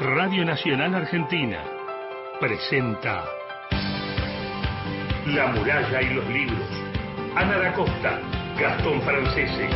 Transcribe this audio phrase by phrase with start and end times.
[0.00, 1.58] Radio Nacional Argentina
[2.38, 3.24] presenta
[5.26, 6.68] La muralla y los libros.
[7.34, 8.20] Ana da Costa,
[8.60, 9.68] Gastón Francese.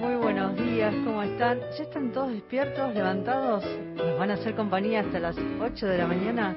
[0.00, 1.60] Muy buenos días, ¿cómo están?
[1.60, 3.64] ¿Ya están todos despiertos, levantados?
[3.94, 6.56] ¿Nos van a hacer compañía hasta las 8 de la mañana?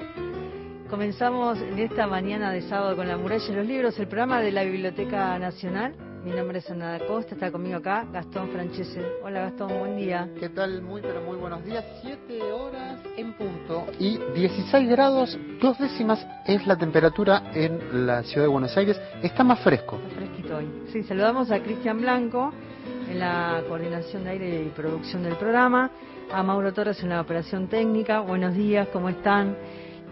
[0.94, 4.52] Comenzamos en esta mañana de sábado con La Muralla y los Libros, el programa de
[4.52, 5.92] la Biblioteca Nacional.
[6.24, 9.04] Mi nombre es Ana Costa, está conmigo acá Gastón Francese.
[9.24, 10.30] Hola Gastón, buen día.
[10.38, 10.82] ¿Qué tal?
[10.82, 11.84] Muy, pero muy buenos días.
[12.00, 18.42] Siete horas en punto y 16 grados, dos décimas es la temperatura en la ciudad
[18.42, 18.96] de Buenos Aires.
[19.20, 19.96] Está más fresco.
[19.96, 20.68] Está fresquito hoy.
[20.92, 22.52] Sí, saludamos a Cristian Blanco
[23.10, 25.90] en la coordinación de aire y producción del programa,
[26.32, 28.20] a Mauro Torres en la operación técnica.
[28.20, 29.56] Buenos días, ¿cómo están?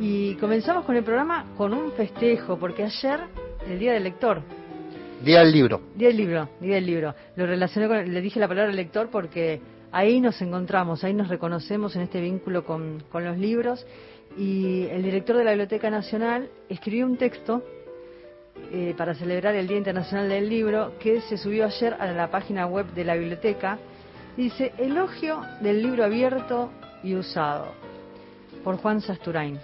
[0.05, 3.21] Y comenzamos con el programa con un festejo, porque ayer,
[3.69, 4.43] el Día del Lector,
[5.25, 5.81] Día del libro.
[5.95, 7.15] Día del libro, día del libro.
[7.37, 9.61] Lo relacioné con, le dije la palabra lector porque
[9.93, 13.87] ahí nos encontramos, ahí nos reconocemos en este vínculo con, con los libros.
[14.37, 17.63] Y el director de la Biblioteca Nacional escribió un texto
[18.73, 22.67] eh, para celebrar el Día Internacional del Libro que se subió ayer a la página
[22.67, 23.79] web de la biblioteca.
[24.37, 26.73] Dice, elogio del libro abierto
[27.05, 27.67] y usado,
[28.65, 29.61] por Juan Sasturain.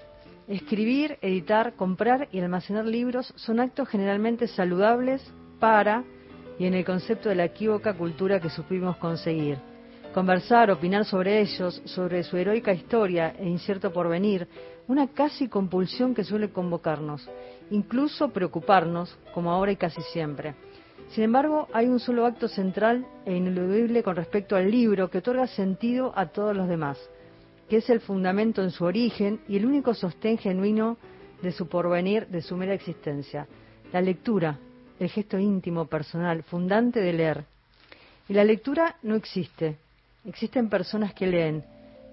[0.48, 5.22] Escribir, editar, comprar y almacenar libros son actos generalmente saludables
[5.60, 6.04] para
[6.58, 9.58] y en el concepto de la equívoca cultura que supimos conseguir.
[10.14, 14.48] Conversar, opinar sobre ellos, sobre su heroica historia e incierto porvenir,
[14.86, 17.28] una casi compulsión que suele convocarnos,
[17.70, 20.54] incluso preocuparnos, como ahora y casi siempre.
[21.10, 25.46] Sin embargo, hay un solo acto central e ineludible con respecto al libro que otorga
[25.46, 26.98] sentido a todos los demás,
[27.68, 30.96] que es el fundamento en su origen y el único sostén genuino
[31.42, 33.46] de su porvenir, de su mera existencia.
[33.92, 34.58] La lectura,
[34.98, 37.44] el gesto íntimo, personal, fundante de leer.
[38.28, 39.76] Y la lectura no existe.
[40.24, 41.64] Existen personas que leen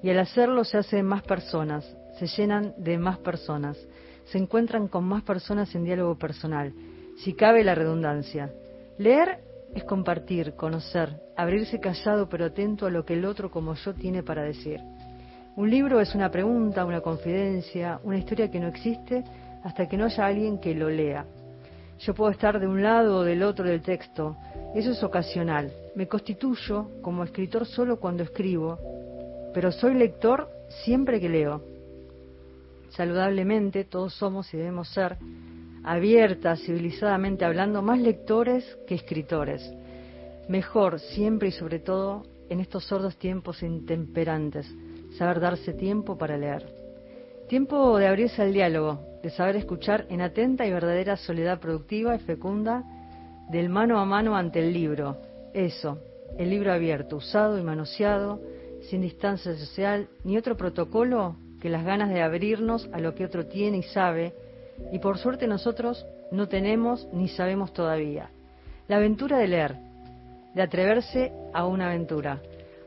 [0.03, 3.77] y al hacerlo se hacen más personas, se llenan de más personas,
[4.25, 6.73] se encuentran con más personas en diálogo personal,
[7.17, 8.51] si cabe la redundancia.
[8.97, 9.39] Leer
[9.73, 14.23] es compartir, conocer, abrirse callado pero atento a lo que el otro como yo tiene
[14.23, 14.79] para decir.
[15.55, 19.23] Un libro es una pregunta, una confidencia, una historia que no existe
[19.63, 21.25] hasta que no haya alguien que lo lea.
[21.99, 24.35] Yo puedo estar de un lado o del otro del texto.
[24.75, 25.71] Eso es ocasional.
[25.95, 28.77] Me constituyo como escritor solo cuando escribo,
[29.53, 30.49] pero soy lector
[30.83, 31.63] siempre que leo.
[32.89, 35.15] Saludablemente todos somos y debemos ser,
[35.85, 39.73] abiertas, civilizadamente hablando, más lectores que escritores.
[40.49, 44.67] Mejor siempre y sobre todo en estos sordos tiempos intemperantes,
[45.17, 46.65] saber darse tiempo para leer.
[47.47, 52.19] Tiempo de abrirse al diálogo, de saber escuchar en atenta y verdadera soledad productiva y
[52.19, 52.83] fecunda
[53.49, 55.17] del mano a mano ante el libro.
[55.53, 55.99] Eso,
[56.37, 58.39] el libro abierto, usado y manoseado,
[58.89, 63.45] sin distancia social, ni otro protocolo que las ganas de abrirnos a lo que otro
[63.45, 64.33] tiene y sabe,
[64.91, 68.29] y por suerte nosotros no tenemos ni sabemos todavía.
[68.87, 69.75] La aventura de leer,
[70.53, 72.39] de atreverse a una aventura.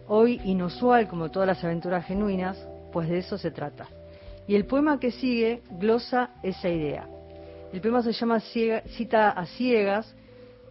[0.08, 2.58] Hoy inusual como todas las aventuras genuinas,
[2.92, 3.86] pues de eso se trata.
[4.46, 7.06] Y el poema que sigue glosa esa idea.
[7.72, 10.16] El poema se llama Cita a Ciegas,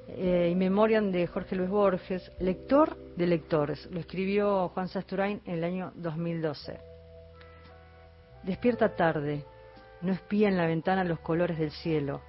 [0.08, 3.88] eh, in memoriam de Jorge Luis Borges, lector de lectores.
[3.92, 6.80] Lo escribió Juan Sasturain en el año 2012.
[8.42, 9.44] Despierta tarde,
[10.02, 12.22] no espía en la ventana los colores del cielo.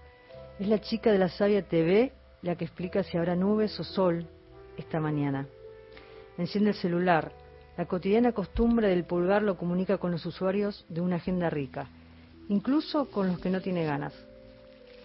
[0.58, 4.26] Es la chica de la sabia TV la que explica si habrá nubes o sol
[4.76, 5.46] esta mañana.
[6.38, 7.32] Enciende el celular,
[7.76, 11.88] la cotidiana costumbre del pulgar lo comunica con los usuarios de una agenda rica,
[12.48, 14.14] incluso con los que no tiene ganas.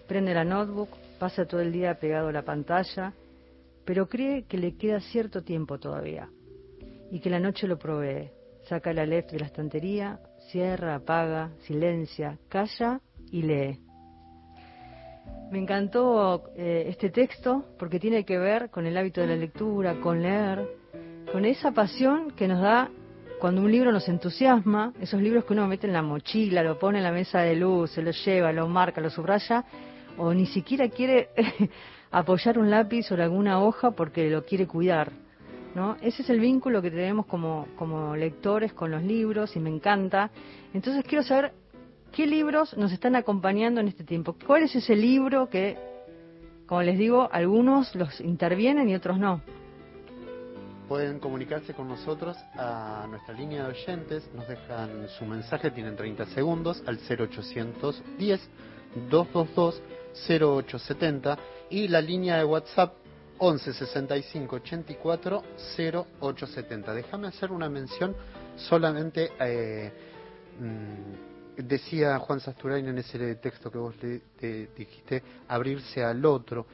[0.06, 3.12] Prende la notebook, pasa todo el día pegado a la pantalla,
[3.84, 6.28] pero cree que le queda cierto tiempo todavía
[7.10, 8.30] y que la noche lo provee.
[8.68, 13.00] Saca la left de la estantería, cierra, apaga, silencia, calla
[13.30, 13.80] y lee.
[15.50, 20.00] Me encantó eh, este texto porque tiene que ver con el hábito de la lectura,
[20.00, 20.66] con leer,
[21.30, 22.90] con esa pasión que nos da
[23.38, 26.98] cuando un libro nos entusiasma, esos libros que uno mete en la mochila, lo pone
[26.98, 29.64] en la mesa de luz, se lo lleva, lo marca, lo subraya,
[30.16, 31.28] o ni siquiera quiere
[32.10, 35.12] apoyar un lápiz sobre alguna hoja porque lo quiere cuidar.
[35.74, 35.96] ¿no?
[36.00, 40.30] Ese es el vínculo que tenemos como, como lectores con los libros y me encanta.
[40.72, 41.52] Entonces quiero saber
[42.12, 44.36] qué libros nos están acompañando en este tiempo.
[44.46, 45.76] ¿Cuál es ese libro que,
[46.66, 49.42] como les digo, algunos los intervienen y otros no?
[50.88, 56.26] Pueden comunicarse con nosotros a nuestra línea de oyentes, nos dejan su mensaje, tienen 30
[56.26, 58.40] segundos, al 0810
[59.10, 59.82] 222
[60.28, 61.38] 0870
[61.70, 62.94] y la línea de WhatsApp
[63.38, 65.42] 11 65 84
[65.76, 66.94] 0870.
[66.94, 68.14] Déjame hacer una mención
[68.56, 69.32] solamente.
[69.40, 69.92] Eh,
[70.60, 74.22] mm, decía Juan Sasturain en ese texto que vos le,
[74.76, 76.66] dijiste, abrirse al otro,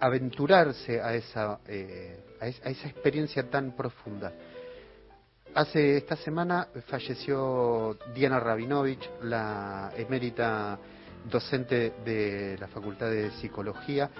[0.00, 4.32] aventurarse a esa, eh, a, esa experiencia tan profunda.
[5.54, 10.78] Hace esta semana falleció Diana Rabinovich, la emérita
[11.28, 14.10] docente de la Facultad de Psicología,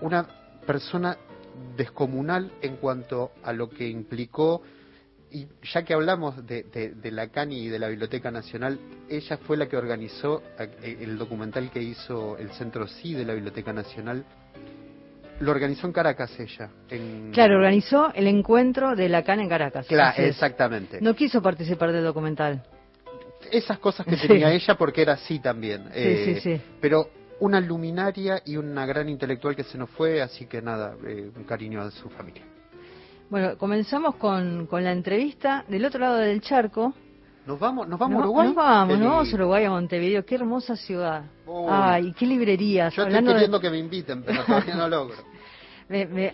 [0.00, 0.26] una
[0.66, 1.16] persona
[1.76, 4.62] descomunal en cuanto a lo que implicó,
[5.30, 8.78] y ya que hablamos de, de, la CANI y de la Biblioteca Nacional,
[9.08, 13.32] ella fue la que organizó eh, el documental que hizo el Centro Sí de la
[13.32, 14.26] Biblioteca Nacional.
[15.42, 16.70] Lo organizó en Caracas ella.
[17.32, 19.86] Claro, organizó el encuentro de la CANI en Caracas.
[19.86, 21.00] Claro, exactamente.
[21.00, 22.62] No quiso participar del documental
[23.50, 25.84] esas cosas que tenía ella porque era así también.
[25.92, 26.60] Sí, sí, eh, sí.
[26.80, 27.08] Pero
[27.40, 31.44] una luminaria y una gran intelectual que se nos fue, así que nada, eh, un
[31.44, 32.44] cariño a su familia.
[33.30, 36.94] Bueno, comenzamos con, con la entrevista del otro lado del charco.
[37.46, 38.46] ¿Nos vamos, nos vamos a Uruguay?
[38.46, 40.24] Nos vamos, nos vamos a Uruguay, a Montevideo.
[40.24, 41.24] Qué hermosa ciudad.
[41.68, 42.94] Ay, qué librerías.
[42.94, 45.16] Yo estoy queriendo que me inviten, pero todavía no logro.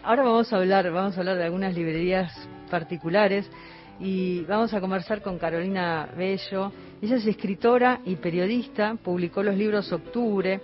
[0.05, 2.32] Ahora vamos a hablar, vamos a hablar de algunas librerías
[2.70, 3.50] particulares
[3.99, 6.70] y vamos a conversar con Carolina Bello.
[7.02, 10.60] Ella es escritora y periodista, publicó los libros Octubre,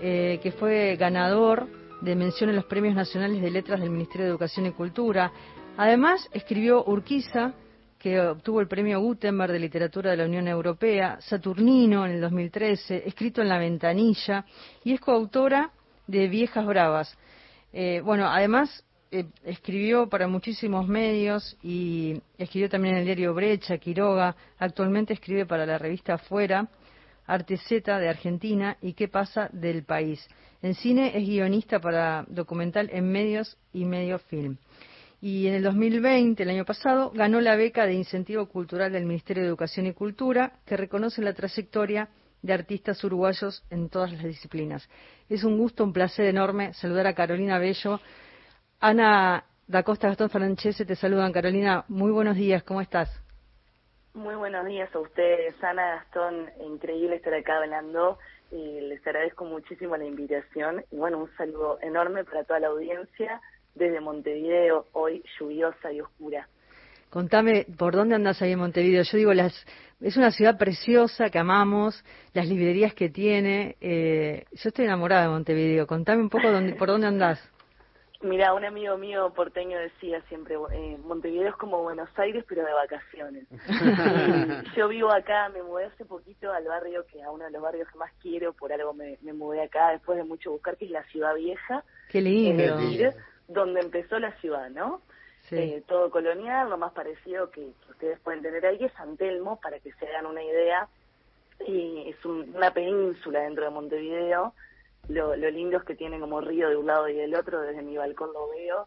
[0.00, 1.68] eh, que fue ganador
[2.00, 5.30] de mención en los Premios Nacionales de Letras del Ministerio de Educación y Cultura.
[5.76, 7.52] Además, escribió Urquiza,
[7.98, 13.02] que obtuvo el premio Gutenberg de Literatura de la Unión Europea, Saturnino en el 2013,
[13.06, 14.46] escrito en La Ventanilla,
[14.82, 15.70] y es coautora
[16.06, 17.18] de Viejas Bravas.
[17.72, 23.78] Eh, bueno, además eh, escribió para muchísimos medios y escribió también en el diario Brecha,
[23.78, 24.36] Quiroga.
[24.58, 26.68] Actualmente escribe para la revista Fuera,
[27.26, 30.26] Arte Z de Argentina y ¿Qué pasa del país?
[30.60, 34.56] En cine es guionista para documental en medios y medio film.
[35.20, 39.42] Y en el 2020, el año pasado, ganó la beca de incentivo cultural del Ministerio
[39.42, 42.08] de Educación y Cultura, que reconoce la trayectoria
[42.42, 44.88] de artistas uruguayos en todas las disciplinas.
[45.28, 48.00] Es un gusto, un placer enorme saludar a Carolina Bello,
[48.80, 51.32] Ana da Costa, Gastón Francese, te saludan.
[51.32, 53.08] Carolina, muy buenos días, ¿cómo estás?
[54.14, 58.18] Muy buenos días a ustedes, Ana, Gastón, increíble estar acá hablando.
[58.50, 63.40] Y les agradezco muchísimo la invitación y bueno, un saludo enorme para toda la audiencia
[63.74, 66.48] desde Montevideo, hoy lluviosa y oscura.
[67.12, 69.02] Contame, ¿por dónde andas ahí en Montevideo?
[69.02, 69.52] Yo digo, las,
[70.00, 73.76] es una ciudad preciosa que amamos, las librerías que tiene.
[73.82, 75.86] Eh, yo estoy enamorada de Montevideo.
[75.86, 77.38] Contame un poco dónde, por dónde andás.
[78.22, 82.72] Mira, un amigo mío porteño decía siempre, eh, Montevideo es como Buenos Aires, pero de
[82.72, 83.46] vacaciones.
[84.74, 87.90] yo vivo acá, me mudé hace poquito al barrio, que a uno de los barrios
[87.92, 91.04] que más quiero, por algo me, mudé acá después de mucho buscar, que es la
[91.08, 91.84] Ciudad Vieja.
[92.08, 92.78] Qué lindo.
[93.48, 95.02] donde empezó la ciudad, ¿no?
[95.52, 99.78] Eh, todo colonial, lo más parecido que, ustedes pueden tener ahí es San Telmo, para
[99.80, 100.88] que se hagan una idea.
[101.66, 104.54] Y es una península dentro de Montevideo
[105.08, 107.82] lo, lo lindo es que tiene como río de un lado y del otro, desde
[107.82, 108.86] mi balcón lo veo,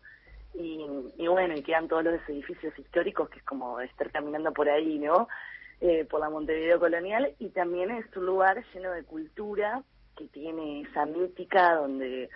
[0.54, 0.86] y,
[1.18, 4.98] y bueno, y quedan todos los edificios históricos, que es como estar caminando por ahí,
[5.00, 5.28] ¿no?
[5.82, 9.84] Eh, por la Montevideo colonial, y también es un lugar lleno de cultura,
[10.16, 12.30] que tiene esa mítica donde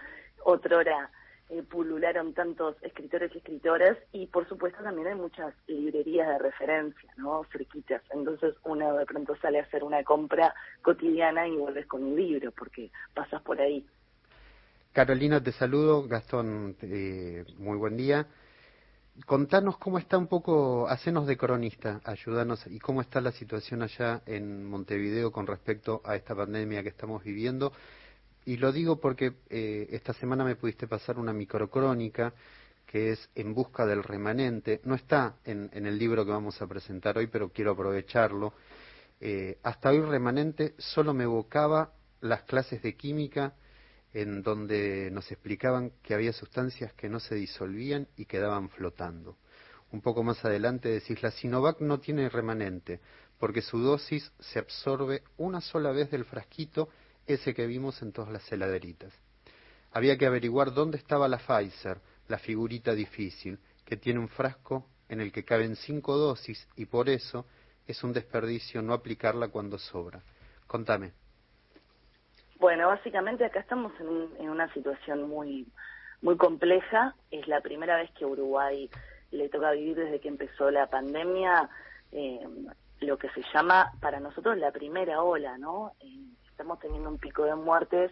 [0.43, 1.09] otrora
[1.49, 7.11] eh, pulularon tantos escritores y escritoras y por supuesto también hay muchas librerías de referencia,
[7.17, 7.43] ¿no?
[7.51, 8.03] Cerquitas.
[8.11, 10.53] Entonces uno de pronto sale a hacer una compra
[10.83, 13.83] cotidiana y vuelves con un libro porque pasas por ahí.
[14.93, 16.07] Carolina, te saludo.
[16.07, 18.27] Gastón, eh, muy buen día.
[19.25, 24.21] Contanos cómo está un poco, hacenos de cronista, ayúdanos, y cómo está la situación allá
[24.25, 27.73] en Montevideo con respecto a esta pandemia que estamos viviendo
[28.45, 32.33] y lo digo porque eh, esta semana me pudiste pasar una microcrónica
[32.85, 34.81] que es En busca del remanente.
[34.83, 38.53] No está en, el libro que vamos a presentar hoy, pero quiero aprovecharlo.
[39.21, 43.53] Eh, hasta hoy remanente solo me evocaba las clases de química
[44.11, 49.37] en donde nos explicaban que había sustancias que no se disolvían y quedaban flotando.
[49.91, 53.01] Un poco más adelante decís, la Sinovac no tiene remanente,
[53.37, 56.89] porque su dosis se absorbe una sola vez del frasquito
[57.29, 59.13] ese que vimos en todas las heladeritas.
[59.91, 65.19] Había que averiguar dónde estaba la Pfizer, la figurita difícil, que tiene un frasco en
[65.19, 67.45] el que caben cinco dosis y por eso
[67.87, 70.21] es un desperdicio no aplicarla cuando sobra.
[70.67, 71.13] Contame.
[72.59, 75.67] Bueno, básicamente acá estamos en, una situación muy
[76.21, 77.15] muy compleja.
[77.31, 78.89] Es la primera vez que Uruguay
[79.31, 81.69] le toca vivir desde que empezó la pandemia
[82.11, 82.39] eh,
[82.99, 85.93] lo que se llama para nosotros la primera ola, ¿no?
[86.01, 86.25] Eh,
[86.59, 88.11] estamos teniendo un pico de muertes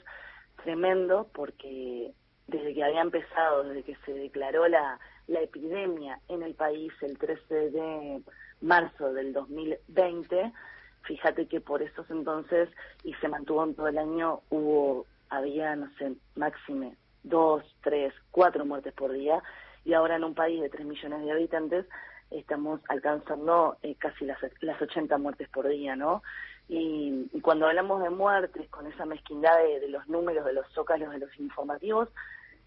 [0.64, 2.14] tremendo porque
[2.48, 7.18] desde que había empezado, desde que se declaró la, la epidemia en el país el
[7.18, 8.22] 13 de
[8.62, 10.54] marzo del 2020,
[11.02, 12.70] fíjate que por esos entonces,
[13.04, 18.66] y se mantuvo en todo el año, hubo, había, no sé, máxime dos, tres, cuatro
[18.66, 19.44] muertes por día,
[19.84, 21.86] y ahora en un país de tres millones de habitantes
[22.32, 26.24] estamos alcanzando eh, casi las, las 80 muertes por día, ¿no?
[26.70, 31.20] Y, cuando hablamos de muertes, con esa mezquindad de, los números, de los zócalos, de
[31.20, 32.10] los informativos,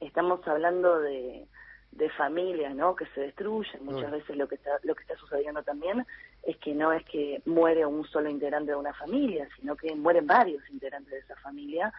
[0.00, 1.46] estamos hablando de,
[1.92, 2.96] de familias, ¿no?
[2.96, 3.84] Que se destruyen.
[3.84, 6.06] Muchas veces lo que está, lo que está sucediendo también
[6.44, 10.26] es que no es que muere un solo integrante de una familia, sino que mueren
[10.26, 11.92] varios integrantes de esa familia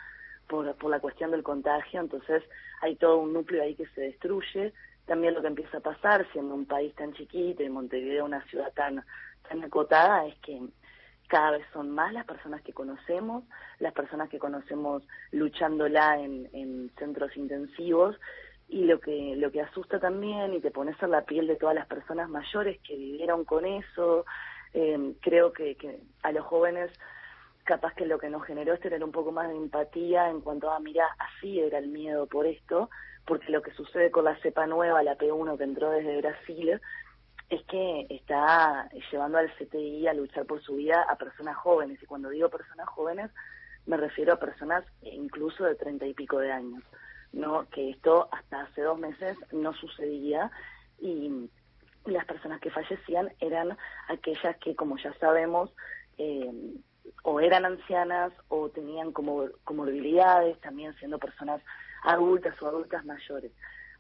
[0.48, 2.00] por, por la cuestión del contagio.
[2.00, 2.42] Entonces
[2.82, 4.74] hay todo un núcleo ahí que se destruye
[5.06, 8.72] también lo que empieza a pasar, siendo un país tan chiquito y Montevideo una ciudad
[8.74, 9.04] tan,
[9.48, 10.62] tan acotada, es que
[11.32, 13.46] cada vez son más las personas que conocemos,
[13.80, 18.18] las personas que conocemos luchándola en, en centros intensivos
[18.68, 21.74] y lo que lo que asusta también y te pones en la piel de todas
[21.74, 24.26] las personas mayores que vivieron con eso
[24.74, 26.92] eh, creo que, que, a los jóvenes
[27.64, 30.70] capaz que lo que nos generó es tener un poco más de empatía en cuanto
[30.70, 32.90] a mira así era el miedo por esto
[33.26, 36.82] porque lo que sucede con la cepa nueva, la P1 que entró desde Brasil,
[37.52, 42.02] es que está llevando al CTI a luchar por su vida a personas jóvenes.
[42.02, 43.30] Y cuando digo personas jóvenes,
[43.86, 46.82] me refiero a personas incluso de treinta y pico de años.
[47.34, 47.68] ¿no?
[47.70, 50.50] Que esto hasta hace dos meses no sucedía
[51.00, 51.50] y
[52.06, 53.78] las personas que fallecían eran
[54.08, 55.70] aquellas que, como ya sabemos,
[56.18, 56.52] eh,
[57.24, 61.62] o eran ancianas o tenían como comorbilidades, también siendo personas
[62.04, 63.52] adultas o adultas mayores.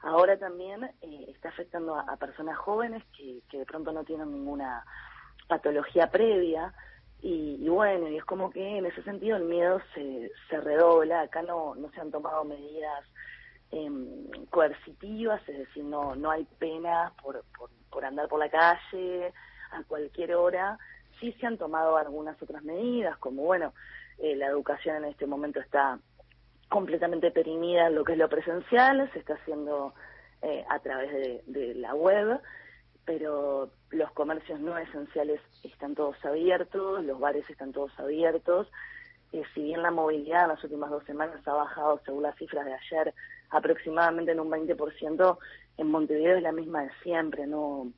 [0.03, 4.83] Ahora también eh, está afectando a, personas jóvenes que, que, de pronto no tienen ninguna
[5.47, 6.73] patología previa.
[7.23, 11.43] Y, bueno, y es como que en ese sentido el miedo se, se redobla, acá
[11.43, 13.05] no, no se han tomado medidas
[13.71, 13.91] eh,
[14.49, 19.31] coercitivas, es decir, no, no hay pena por, por, por andar por la calle
[19.71, 20.79] a cualquier hora,
[21.19, 23.73] sí se han tomado algunas otras medidas, como bueno,
[24.17, 25.99] eh, la educación en este momento está
[26.71, 29.93] completamente perimida en lo que es lo presencial, se está haciendo
[30.41, 32.39] eh, a través de, la web,
[33.03, 38.71] pero los comercios no esenciales están todos abiertos, los bares están todos abiertos.
[39.33, 42.65] Eh, si bien la movilidad en las últimas dos semanas ha bajado, según las cifras
[42.65, 43.13] de ayer,
[43.49, 45.37] aproximadamente en un 20%,
[45.77, 47.91] en Montevideo es la misma de siempre, no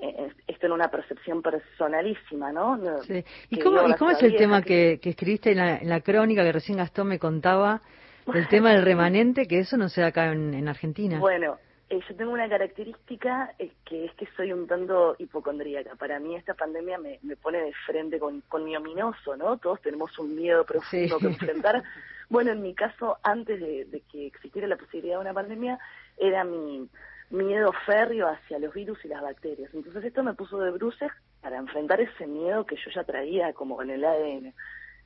[0.00, 3.02] eh, esto en una percepción personalísima, ¿no?
[3.02, 3.24] Sí.
[3.50, 6.44] ¿Y, cómo, ¿Y cómo es el tema que, que escribiste en la, en la, crónica
[6.44, 7.82] que recién Gastón me contaba
[8.34, 11.18] el tema del remanente, que eso no se da acá en, Argentina.
[11.18, 15.96] Bueno, eh, yo tengo una característica eh, que es que soy un tanto hipocondríaca.
[15.96, 19.58] Para mí esta pandemia me, me pone de frente con, con, mi ominoso, ¿no?
[19.58, 21.82] Todos tenemos un miedo profundo que enfrentar.
[22.28, 25.78] Bueno, en mi caso, antes de, de, que existiera la posibilidad de una pandemia,
[26.16, 26.88] era mi
[27.32, 29.72] miedo férreo hacia los virus y las bacterias.
[29.74, 31.10] Entonces esto me puso de bruces
[31.40, 34.54] para enfrentar ese miedo que yo ya traía como en el ADN.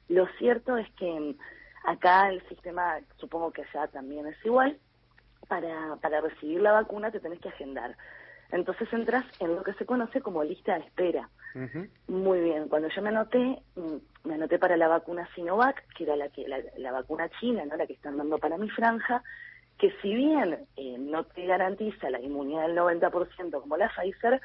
[0.09, 1.35] Lo cierto es que
[1.87, 4.77] Acá el sistema, supongo que allá también es igual,
[5.47, 7.97] para, para recibir la vacuna te tenés que agendar.
[8.51, 11.31] Entonces entras en lo que se conoce como lista de espera.
[12.09, 16.15] Muy bien, cuando yo me anoté, mm, me anoté para la vacuna Sinovac, que era
[16.15, 17.77] la, que, la, vacuna china, ¿no?
[17.77, 19.23] la que están dando para mi franja,
[19.79, 24.41] que si bien eh, no te garantiza la inmunidad del 90% como la Pfizer,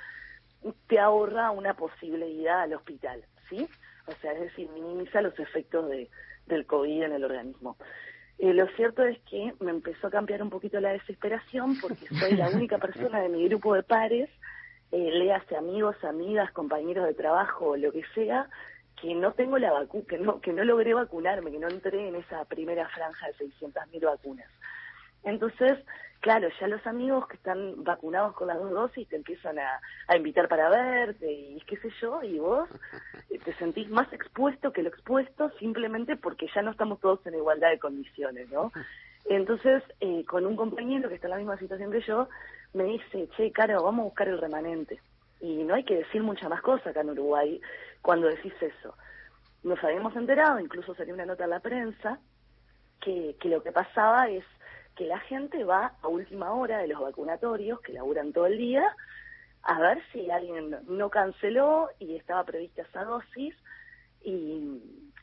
[0.88, 3.67] te ahorra una posible ida al hospital, ¿sí?
[4.07, 6.10] O sea, es decir, minimiza los efectos de,
[6.55, 7.77] del COVID en el organismo.
[8.38, 12.36] Eh, lo cierto es que me empezó a cambiar un poquito la desesperación porque soy
[12.36, 14.29] la única persona de mi grupo de pares,
[14.91, 18.50] eh, léase amigos, amigas, compañeros de trabajo lo que sea,
[19.00, 22.15] que no tengo la vacuna, que no, que no logré vacunarme, que no entré en
[22.15, 24.50] esa primera franja de 600.000 vacunas.
[25.24, 25.77] Entonces,
[26.22, 30.16] claro, ya los amigos que están vacunados con las dos dosis te empiezan a, a
[30.16, 32.70] invitar para verte y qué sé yo, y vos
[33.44, 37.72] te sentís más expuesto que lo expuesto simplemente porque ya no estamos todos en igualdad
[37.72, 38.72] de condiciones, ¿no?
[39.25, 42.28] Entonces, eh, con un compañero que está en la misma situación que yo,
[42.74, 45.00] me dice, che, Caro, vamos a buscar el remanente.
[45.40, 47.60] Y no hay que decir mucha más cosa acá en Uruguay
[48.01, 48.96] cuando decís eso.
[49.63, 52.20] Nos habíamos enterado, incluso salió una nota en la prensa,
[53.00, 54.44] que, que lo que pasaba es
[54.95, 58.83] que la gente va a última hora de los vacunatorios, que laburan todo el día,
[59.63, 63.55] a ver si alguien no canceló y estaba prevista esa dosis
[64.24, 64.81] y,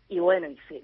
[0.08, 0.82] y bueno, y se,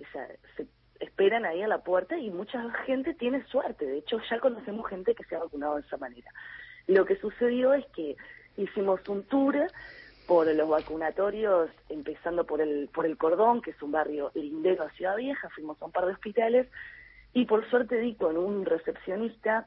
[1.00, 3.86] esperan ahí a la puerta y mucha gente tiene suerte.
[3.86, 6.30] De hecho, ya conocemos gente que se ha vacunado de esa manera.
[6.86, 8.16] Lo que sucedió es que
[8.56, 9.56] hicimos un tour
[10.26, 14.90] por los vacunatorios, empezando por el, por el Cordón, que es un barrio lindero a
[14.90, 16.66] Ciudad Vieja, fuimos a un par de hospitales,
[17.34, 19.66] y por suerte di con un recepcionista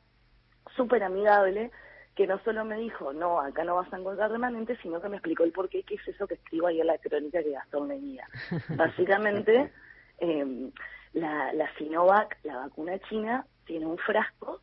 [0.76, 1.72] súper amigable,
[2.16, 5.18] que no solo me dijo, no, acá no vas a encontrar remanentes, sino que me
[5.18, 8.28] explicó el porqué, qué es eso que escribo ahí en la crónica que Gastón venía.
[8.70, 9.72] Básicamente,
[10.18, 10.72] eh,
[11.14, 14.62] la, la Sinovac, la vacuna china, tiene un frasco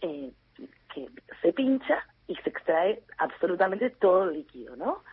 [0.00, 0.32] eh,
[0.92, 1.06] que
[1.40, 5.04] se pincha y se extrae absolutamente todo el líquido, ¿no?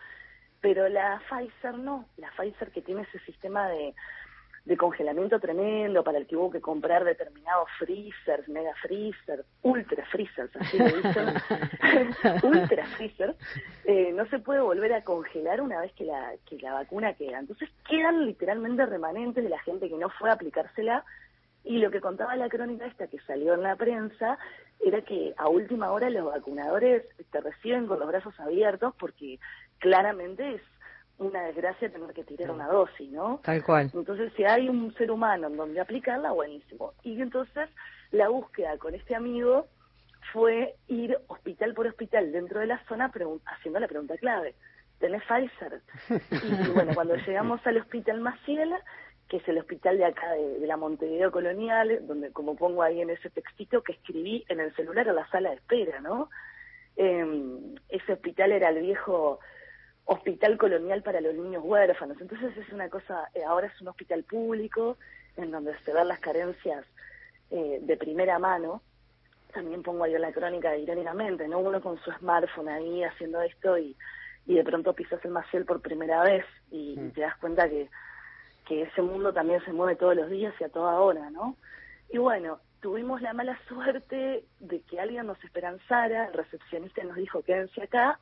[0.60, 3.94] Pero la Pfizer no, la Pfizer que tiene ese sistema de
[4.66, 10.54] de congelamiento tremendo para el que hubo que comprar determinados freezers, mega freezers, ultra freezers,
[10.56, 11.34] así lo dicen,
[12.42, 13.36] ultra freezers,
[13.84, 17.38] eh, no se puede volver a congelar una vez que la, que la vacuna queda.
[17.38, 21.04] Entonces quedan literalmente remanentes de la gente que no fue a aplicársela.
[21.62, 24.38] Y lo que contaba la crónica esta que salió en la prensa
[24.84, 29.38] era que a última hora los vacunadores te reciben con los brazos abiertos porque
[29.78, 30.62] claramente es
[31.18, 33.40] una desgracia tener que tirar una dosis, ¿no?
[33.42, 33.90] Tal cual.
[33.94, 36.92] Entonces, si hay un ser humano en donde aplicarla, buenísimo.
[37.02, 37.68] Y entonces,
[38.10, 39.66] la búsqueda con este amigo
[40.32, 43.10] fue ir hospital por hospital dentro de la zona
[43.46, 44.54] haciendo la pregunta clave.
[44.98, 45.82] ¿Tenés Pfizer?
[46.30, 48.74] Y bueno, cuando llegamos al hospital Maciel,
[49.28, 53.10] que es el hospital de acá de, la Montevideo Colonial, donde como pongo ahí en
[53.10, 56.30] ese textito que escribí en el celular a la sala de espera, ¿no?
[56.96, 57.26] Eh,
[57.88, 59.40] ese hospital era el viejo
[60.06, 62.16] hospital colonial para los niños huérfanos.
[62.20, 64.96] Entonces es una cosa, eh, ahora es un hospital público
[65.36, 66.86] en donde se ven las carencias
[67.50, 68.82] eh, de primera mano.
[69.52, 71.58] También pongo ahí en la crónica irónicamente, ¿no?
[71.58, 73.96] Uno con su smartphone ahí haciendo esto y,
[74.46, 77.10] y de pronto pisas el Maciel por primera vez y, mm.
[77.12, 77.90] te das cuenta que,
[78.66, 81.56] que ese mundo también se mueve todos los días y a toda hora, ¿no?
[82.10, 87.42] Y bueno, tuvimos la mala suerte de que alguien nos esperanzara, el recepcionista nos dijo
[87.42, 88.20] quédense acá,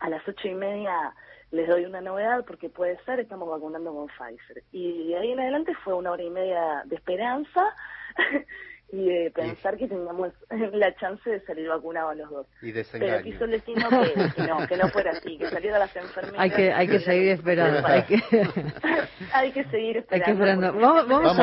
[0.00, 1.14] a las ocho y media
[1.50, 4.62] les doy una novedad porque puede ser, estamos vacunando con Pfizer.
[4.72, 7.64] Y de ahí en adelante fue una hora y media de esperanza
[8.92, 10.32] y de pensar que teníamos
[10.72, 12.46] la chance de salir vacunados los dos.
[12.60, 16.40] Y Pero quiso el destino que, no, que no fuera así, que salieran las enfermeras.
[16.40, 17.86] Hay que, hay que seguir esperando.
[17.86, 18.22] hay, que...
[19.32, 20.72] hay que seguir esperando.
[20.74, 21.36] Vamos, vamos,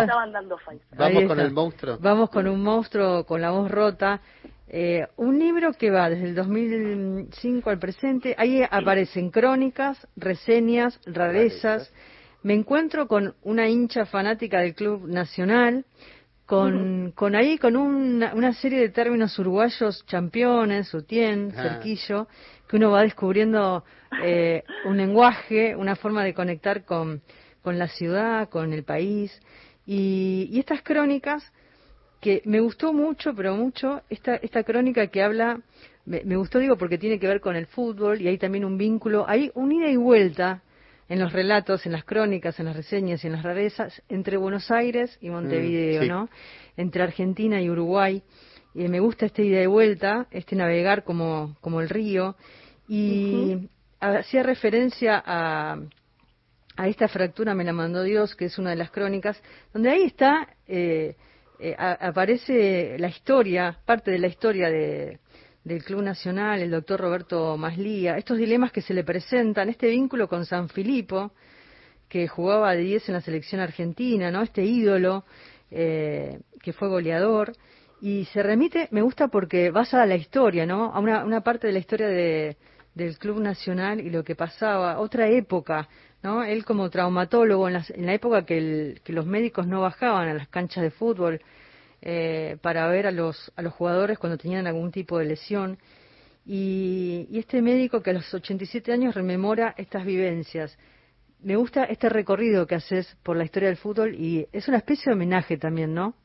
[0.92, 1.98] vamos con el monstruo.
[2.00, 4.22] Vamos con un monstruo con la voz rota
[4.68, 11.94] eh, un libro que va desde el 2005 al presente, ahí aparecen crónicas, reseñas, rarezas.
[12.42, 15.86] Me encuentro con una hincha fanática del Club Nacional,
[16.46, 21.62] con, con ahí con una, serie de términos uruguayos, championes, sutien, ah.
[21.62, 22.28] cerquillo,
[22.68, 23.84] que uno va descubriendo
[24.24, 27.22] eh, un lenguaje, una forma de conectar con,
[27.62, 29.40] con la ciudad, con el país.
[29.86, 31.52] Y, y estas crónicas
[32.26, 35.62] que me gustó mucho, pero mucho, esta, esta crónica que habla,
[36.08, 39.26] me, gustó digo porque tiene que ver con el fútbol y hay también un vínculo,
[39.28, 40.64] hay un ida y vuelta
[41.08, 44.72] en los relatos, en las crónicas, en las reseñas y en las rarezas entre Buenos
[44.72, 46.30] Aires y Montevideo, mm, ¿no?
[46.78, 48.24] Entre Argentina y Uruguay.
[48.74, 52.36] Y me gusta este ida y vuelta, este navegar como, como el río.
[52.88, 55.78] Y hacía referencia a,
[56.76, 59.40] a esta fractura, me la mandó Dios, que es una de las crónicas,
[59.72, 61.16] donde ahí está eh,
[61.60, 65.20] eh, aparece la historia, parte de la historia de,
[65.64, 70.28] del Club Nacional, el doctor Roberto Maslía, estos dilemas que se le presentan, este vínculo
[70.28, 71.32] con San Filipo,
[72.08, 74.42] que jugaba de 10 en la selección argentina, ¿no?
[74.42, 75.26] Este ídolo
[75.72, 77.54] eh, que fue goleador
[78.00, 80.94] y se remite, me gusta porque basa a la historia, ¿no?
[80.94, 82.58] A una, una parte de la historia de,
[82.94, 85.90] del Club Nacional y lo que pasaba, otra época,
[86.26, 86.44] ¿no?
[86.44, 90.90] Él como traumatólogo en, la época que, los médicos no bajaban a las canchas de
[90.90, 91.40] fútbol
[92.02, 95.78] eh, para ver a los, a los jugadores cuando tenían algún tipo de lesión.
[96.44, 100.80] Y, este médico que a los 87 años rememora estas vivencias.
[101.44, 105.12] Me gusta este recorrido que haces por la historia del fútbol y es una especie
[105.12, 106.16] de homenaje también, ¿no?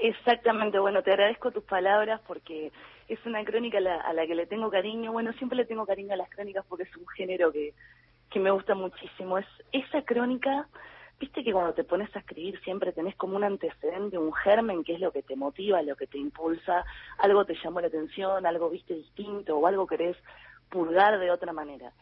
[0.00, 2.72] Exactamente, bueno, te agradezco tus palabras porque
[3.08, 5.12] es una crónica a la, a la, que le tengo cariño.
[5.12, 7.74] Bueno, siempre le tengo cariño a las crónicas porque es un género que,
[8.30, 9.38] que me gusta muchísimo.
[9.38, 10.68] Es esa crónica,
[11.20, 14.94] viste que cuando te pones a escribir siempre tenés como un antecedente, un germen, que
[14.94, 16.84] es lo que te motiva, lo que te impulsa,
[17.18, 20.16] algo te llamó la atención, algo viste distinto o algo querés
[20.68, 21.92] purgar de otra manera.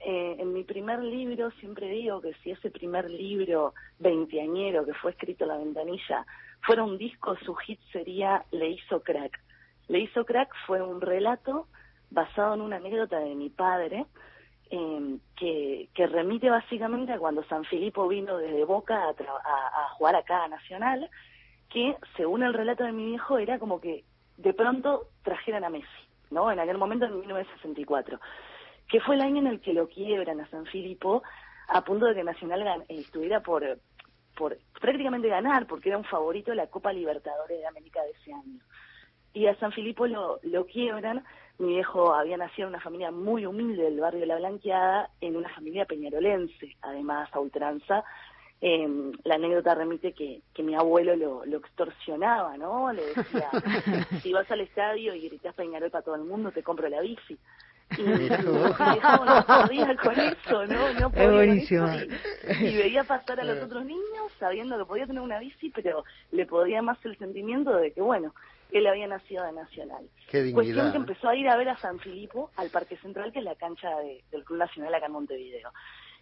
[0.00, 5.10] Eh, en mi primer libro siempre digo que si ese primer libro veinteañero que fue
[5.10, 6.24] escrito La Ventanilla
[6.60, 9.40] fuera un disco, su hit sería Le hizo crack.
[9.88, 11.66] Le hizo crack fue un relato
[12.10, 14.06] basado en una anécdota de mi padre,
[14.70, 20.44] eh, que, remite básicamente a cuando San Filipo vino desde Boca a, a, jugar acá
[20.44, 21.10] a Nacional,
[21.70, 24.04] que según el relato de mi viejo era como que
[24.36, 25.86] de pronto trajeran a Messi.
[26.30, 26.50] ¿no?
[26.50, 28.20] En aquel momento, en 1964,
[28.88, 31.22] que fue el año en el que lo quiebran a San Filipo,
[31.68, 33.78] a punto de que Nacional estuviera por,
[34.36, 38.32] por prácticamente ganar, porque era un favorito de la Copa Libertadores de América de ese
[38.32, 38.60] año.
[39.34, 41.24] Y a San Filipo lo, lo quiebran.
[41.58, 45.36] Mi viejo había nacido en una familia muy humilde del barrio de La Blanqueada, en
[45.36, 48.04] una familia peñarolense, además a ultranza,
[48.60, 52.92] eh, la anécdota remite que, que mi abuelo lo, lo, extorsionaba, ¿no?
[52.92, 53.48] Le decía,
[54.22, 57.38] si vas al estadio y gritas Peñarol para todo el mundo, te compro la bici.
[57.96, 60.92] Y mi viejo no podía con eso, ¿no?
[60.94, 61.88] No podía buenísimo.
[62.60, 66.44] Y, veía pasar a los otros niños sabiendo que podía tener una bici, pero le
[66.44, 68.34] podía más el sentimiento de que, bueno,
[68.72, 70.08] él había nacido de Nacional.
[70.30, 73.38] Qué Cuestión que empezó a ir a ver a San Filipo, al Parque Central, que
[73.38, 75.70] es la cancha de, del Club Nacional acá en Montevideo.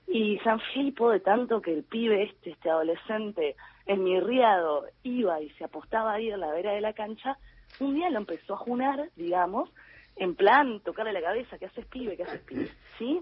[0.07, 3.57] Y San Filipo, de tanto que el pibe este, este adolescente,
[3.87, 7.37] enmirriado, iba y se apostaba a ir a la vera de la cancha,
[7.81, 9.69] un día lo empezó a junar, digamos,
[10.15, 12.17] en plan, tocarle la cabeza, ¿qué haces pibe?
[12.17, 12.69] ¿Qué haces pibe?
[12.99, 13.21] ¿Sí?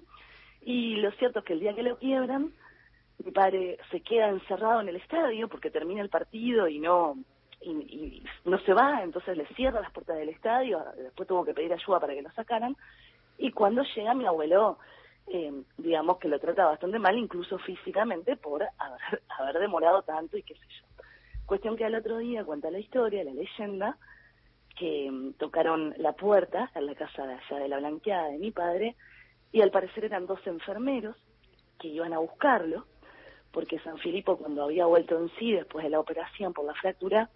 [0.62, 2.52] Y lo cierto es que el día que lo quiebran,
[3.24, 7.16] mi padre se queda encerrado en el estadio porque termina el partido y no
[7.64, 11.54] y, y no se va, entonces le cierra las puertas del estadio, después tuvo que
[11.54, 12.76] pedir ayuda para que lo sacaran,
[13.38, 14.78] y cuando llega mi abuelo
[15.26, 20.42] eh, digamos que lo trata bastante mal, incluso físicamente, por haber, haber, demorado tanto y
[20.42, 20.86] qué sé yo.
[21.46, 23.96] Cuestión que al otro día cuenta la historia, la leyenda,
[24.78, 28.50] que mm, tocaron la puerta en la casa de allá de la blanqueada de mi
[28.50, 28.96] padre,
[29.52, 31.16] y al parecer eran dos enfermeros
[31.78, 32.86] que iban a buscarlo,
[33.52, 37.30] porque San Filipo cuando había vuelto en sí después de la operación por la fractura,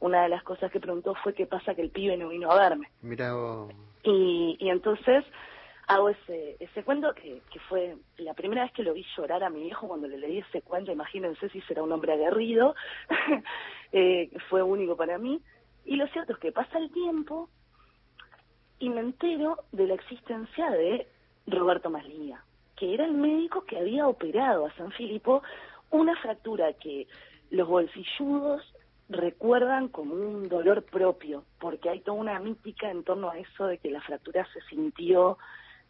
[0.00, 2.58] una de las cosas que preguntó fue qué pasa que el pibe no vino a
[2.58, 2.88] verme.
[3.02, 3.32] Mira,
[4.02, 5.24] y, y entonces
[5.86, 9.50] hago ese, ese cuento que, que fue la primera vez que lo vi llorar a
[9.50, 12.74] mi viejo cuando le leí ese cuento, imagínense si será un hombre aguerrido,
[13.92, 15.40] eh, fue único para mí.
[15.84, 17.48] Y lo cierto es que pasa el tiempo
[18.80, 21.06] y me entero de la existencia de
[21.46, 22.42] Roberto Maslía,
[22.76, 25.42] que era el médico que había operado a San Filipo
[25.90, 27.06] una fractura que
[27.50, 28.62] los bolsilludos
[29.08, 33.78] recuerdan como un dolor propio, porque hay toda una mítica en torno a eso de
[33.78, 35.38] que la fractura se sintió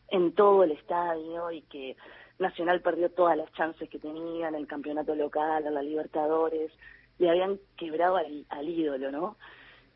[0.08, 1.96] en todo el estadio y que
[2.38, 6.70] Nacional perdió todas las chances que tenía en el campeonato local, a la Libertadores,
[7.18, 9.36] le habían quebrado al, ídolo, ¿no?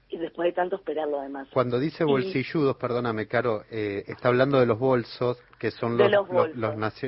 [0.09, 1.49] Y después de tanto esperarlo además.
[1.53, 6.57] Cuando dice bolsilludos, perdóname, Caro, eh, está hablando de los bolsos, que son los, los,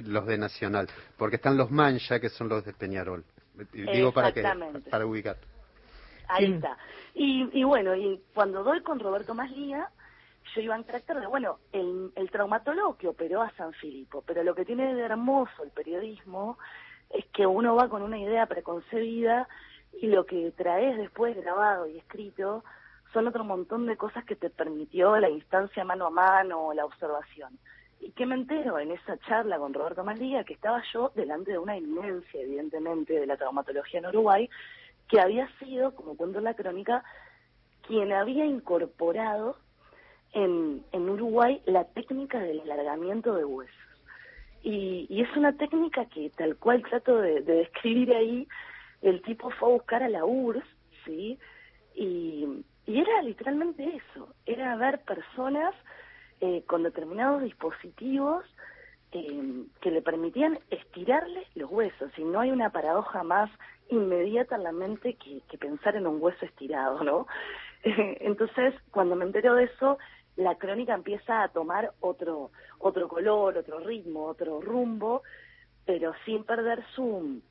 [0.06, 3.24] los, de Nacional, porque están los mancha, que son los de Peñarol.
[3.72, 4.44] Digo para que
[4.90, 5.36] para ubicar.
[6.32, 6.76] Ahí está.
[7.14, 9.88] Y, y bueno, y cuando doy con Roberto Maslía,
[10.54, 14.42] yo iba en carácter de, bueno, el, el traumatólogo que operó a San Filipo, pero
[14.42, 16.58] lo que tiene de hermoso el periodismo
[17.10, 19.48] es que uno va con una idea preconcebida
[20.00, 22.64] y lo que traes después grabado y escrito
[23.12, 26.84] son otro montón de cosas que te permitió la instancia mano a mano o la
[26.84, 27.58] observación.
[28.00, 31.58] Y que me entero en esa charla con Roberto Maldía que estaba yo delante de
[31.58, 34.50] una eminencia, evidentemente, de la traumatología en Uruguay,
[35.12, 37.04] que había sido, como cuento en la crónica,
[37.86, 39.58] quien había incorporado
[40.32, 43.76] en, en Uruguay la técnica del alargamiento de huesos.
[44.62, 48.48] Y, y, es una técnica que tal cual trato de, de, describir ahí,
[49.02, 50.64] el tipo fue a buscar a la URSS,
[51.04, 51.38] ¿sí?
[51.94, 55.74] Y, y era literalmente eso, era ver personas
[56.40, 58.46] eh, con determinados dispositivos
[59.10, 63.50] eh, que le permitían estirarle los huesos, y no hay una paradoja más
[63.92, 67.26] inmediata en la mente que, que pensar en un hueso estirado, ¿no?
[67.82, 69.98] Entonces, cuando me entero de eso,
[70.36, 75.22] la crónica empieza a tomar otro, otro color, otro ritmo, otro rumbo,
[75.84, 77.42] pero sin perder su,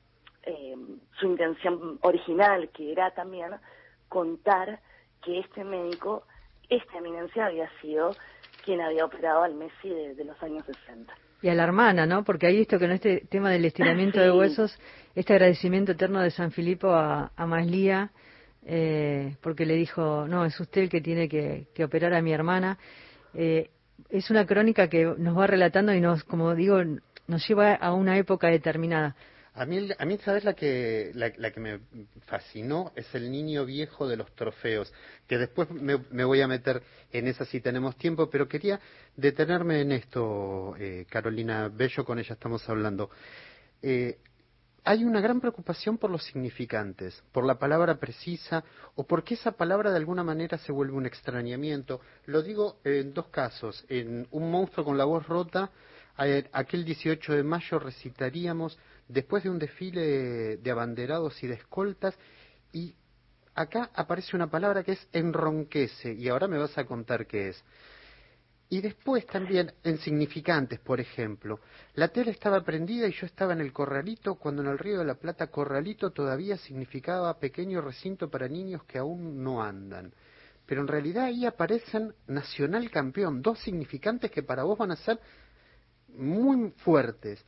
[0.42, 0.74] eh,
[1.18, 3.52] su intención original, que era también
[4.08, 4.80] contar
[5.22, 6.24] que este médico,
[6.68, 8.14] esta eminencia había sido
[8.64, 11.12] quien había operado al Messi de, los años 60.
[11.42, 12.24] Y a la hermana, ¿no?
[12.24, 14.78] Porque hay visto que en este tema del estiramiento de huesos,
[15.14, 18.12] este agradecimiento eterno de San Filipo a, a Maslía,
[18.64, 22.78] eh, porque le dijo, no, es usted el que tiene que, operar a mi hermana.
[23.34, 23.70] Eh,
[24.08, 26.78] es una crónica que nos va relatando y nos, como digo,
[27.26, 29.16] nos lleva a una época determinada.
[29.54, 31.80] A mí, a mí ¿sabes la que, la, que me
[32.26, 32.90] fascinó?
[32.96, 34.92] Es el niño viejo de los trofeos,
[35.26, 38.80] que después me, voy a meter en esa si tenemos tiempo, pero quería
[39.14, 43.10] detenerme en esto, eh, Carolina Bello, con ella estamos hablando.
[43.82, 44.18] Eh,
[44.84, 49.90] hay una gran preocupación por los significantes, por la palabra precisa o porque esa palabra
[49.90, 52.00] de alguna manera se vuelve un extrañamiento.
[52.24, 53.84] Lo digo en dos casos.
[53.88, 55.70] En Un monstruo con la voz rota,
[56.52, 58.78] aquel 18 de mayo recitaríamos
[59.12, 62.14] después de un desfile de abanderados y de escoltas
[62.72, 62.94] y
[63.54, 67.64] acá aparece una palabra que es enronquece y ahora me vas a contar qué es.
[68.70, 71.60] Y después también en significantes, por ejemplo,
[71.92, 75.04] la tele estaba prendida y yo estaba en el corralito cuando en el Río de
[75.04, 80.14] la Plata corralito todavía significaba pequeño recinto para niños que aún no andan.
[80.64, 85.20] Pero en realidad ahí aparecen nacional campeón, dos significantes que para vos van a ser
[86.08, 87.44] muy fuertes.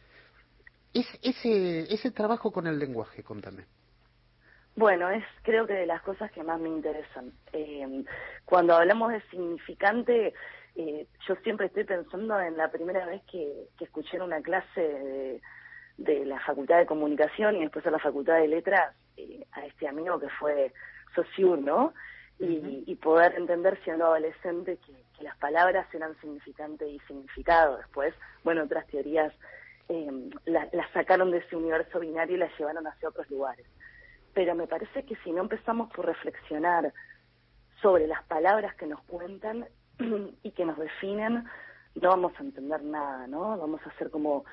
[0.95, 3.65] Es, ese, ese trabajo con el lenguaje, contame.
[4.77, 7.33] Bueno, es creo que de las cosas que más me interesan.
[7.53, 8.05] Eh,
[8.45, 10.35] cuando hablamos de significante,
[10.75, 15.41] eh, yo siempre estoy pensando en la primera vez que, escuché en una clase
[15.97, 19.87] de, la Facultad de Comunicación y después a la Facultad de Letras eh, a este
[19.87, 20.73] amigo que fue
[21.15, 21.95] Saussure, ¿no?
[22.41, 27.77] Y, poder entender siendo adolescente que, las palabras eran significante y significado.
[27.77, 29.33] Después, bueno, otras teorías
[29.88, 33.66] eh, las sacaron de ese universo binario y las llevaron hacia otros lugares.
[34.33, 36.92] Pero me parece que si no empezamos por reflexionar
[37.81, 39.66] sobre las palabras que nos cuentan,
[40.42, 41.44] y que nos definen,
[41.94, 43.57] no vamos a entender nada, ¿no?
[43.59, 44.44] Vamos a ser como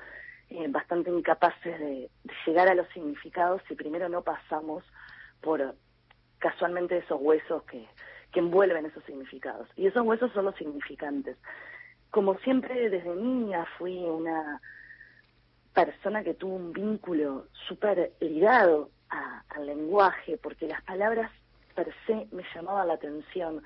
[0.50, 2.10] eh, bastante incapaces de,
[2.46, 4.84] llegar a los significados si primero no pasamos
[5.40, 5.74] por
[6.38, 7.86] casualmente esos huesos que,
[8.32, 9.68] que envuelven esos significados.
[9.76, 11.36] Y esos huesos son los significantes.
[12.10, 14.60] Como siempre desde niña fui una
[15.74, 18.90] persona que tuvo un vínculo súper ligado
[19.50, 21.30] al lenguaje, porque las palabras
[21.74, 23.62] per se me llamaban la atención.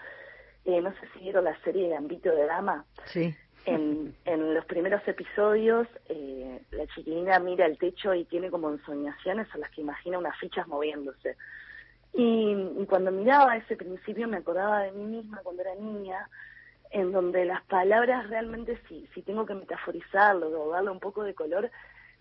[0.65, 2.85] Eh, no sé si vieron la serie de Ambito de Dama.
[3.05, 3.35] Sí.
[3.65, 9.53] En, en los primeros episodios, eh, la chiquilina mira el techo y tiene como ensoñaciones
[9.53, 11.37] a las que imagina unas fichas moviéndose.
[12.19, 16.29] Y, cuando miraba ese principio me acordaba de mí misma cuando era niña,
[16.91, 21.35] en donde las palabras realmente, si, si tengo que metaforizarlo o darle un poco de
[21.35, 21.71] color,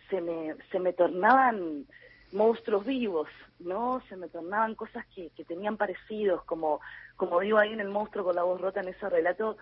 [0.10, 1.86] se me, se me tornaban
[2.32, 3.28] monstruos vivos,
[3.60, 4.02] ¿no?
[4.10, 6.82] Se me tornaban cosas que, que tenían parecidos, como,
[7.16, 9.58] como digo ahí en el monstruo con la voz rota en ese relato,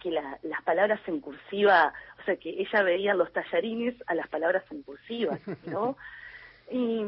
[0.00, 4.28] que la, las palabras en cursiva, o sea, que ella veía los tallarines a las
[4.28, 5.96] palabras en cursiva, ¿no?
[6.70, 7.04] y,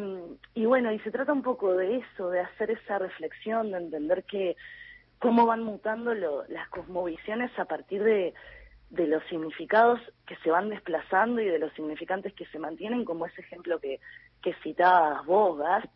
[0.55, 4.25] y bueno, y se trata un poco de eso, de hacer esa reflexión, de entender
[4.25, 4.57] que
[5.19, 8.35] cómo van mutando lo, las cosmovisiones a partir de,
[8.91, 13.27] de los significados que se van desplazando y de los significantes que se mantienen, como
[13.27, 14.01] ese ejemplo que,
[14.43, 15.93] que citabas vos, Gast,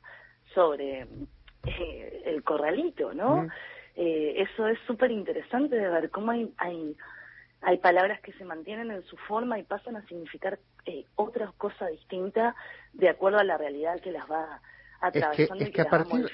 [0.55, 1.07] sobre
[1.65, 3.49] eh, el corralito, ¿no?
[3.95, 6.97] Eh, eso es súper interesante de ver cómo hay, hay,
[7.61, 11.87] hay palabras que se mantienen en su forma y pasan a significar eh, otra cosa
[11.89, 12.55] distinta
[12.93, 14.61] de acuerdo a la realidad que las va
[15.03, 16.27] atravesando es que, a partir,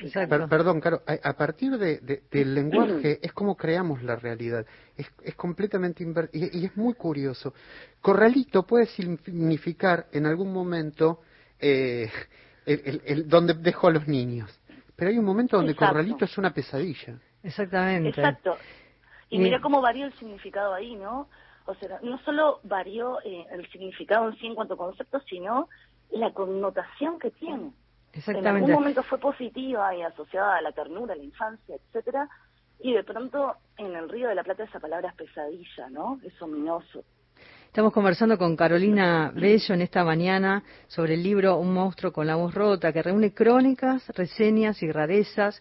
[0.48, 6.02] perdón, Caro, a, partir de, del lenguaje es como creamos la realidad, es, es completamente
[6.02, 7.54] invertido y, es muy curioso.
[8.00, 11.22] Corralito puede significar en algún momento
[11.58, 12.10] eh,
[12.66, 14.60] el, el, donde dejó a los niños,
[14.94, 17.18] pero hay un momento donde Corralito es una pesadilla.
[17.42, 18.10] Exactamente.
[18.10, 18.56] Exacto.
[19.30, 21.28] Y mira cómo varió el significado ahí, ¿no?
[21.64, 25.68] O sea, no solo varió eh, el significado en sí en cuanto a concepto, sino
[26.10, 27.72] la connotación que tiene.
[28.12, 28.48] Exactamente.
[28.48, 32.28] En algún momento fue positiva y asociada a la ternura, a la infancia, etcétera,
[32.80, 36.20] y de pronto en el Río de la Plata esa palabra es pesadilla, ¿no?
[36.22, 37.04] Es ominoso.
[37.66, 42.34] Estamos conversando con Carolina Bello en esta mañana sobre el libro Un monstruo con la
[42.34, 45.60] voz rota, que reúne crónicas, reseñas y rarezas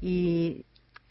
[0.00, 0.66] y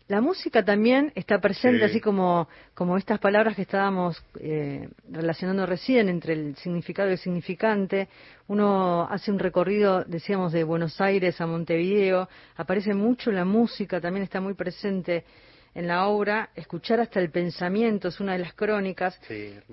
[0.08, 6.10] la música también está presente, así como, como estas palabras que estábamos eh, relacionando recién
[6.10, 8.10] entre el significado y el significante.
[8.48, 14.24] Uno hace un recorrido, decíamos, de Buenos Aires a Montevideo, aparece mucho la música, también
[14.24, 15.24] está muy presente
[15.76, 19.20] en la obra, escuchar hasta el pensamiento, es una de las crónicas.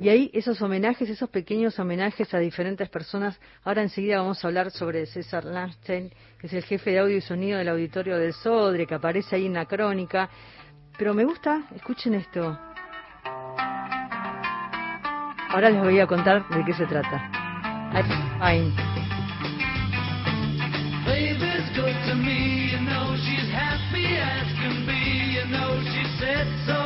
[0.00, 3.38] Y ahí esos homenajes, esos pequeños homenajes a diferentes personas.
[3.64, 7.20] Ahora enseguida vamos a hablar sobre César Landstein, que es el jefe de audio y
[7.20, 10.30] sonido del auditorio del Sodre, que aparece ahí en la crónica.
[10.96, 12.58] Pero me gusta, escuchen esto.
[15.50, 17.30] Ahora les voy a contar de qué se trata.
[25.50, 26.79] know she said so.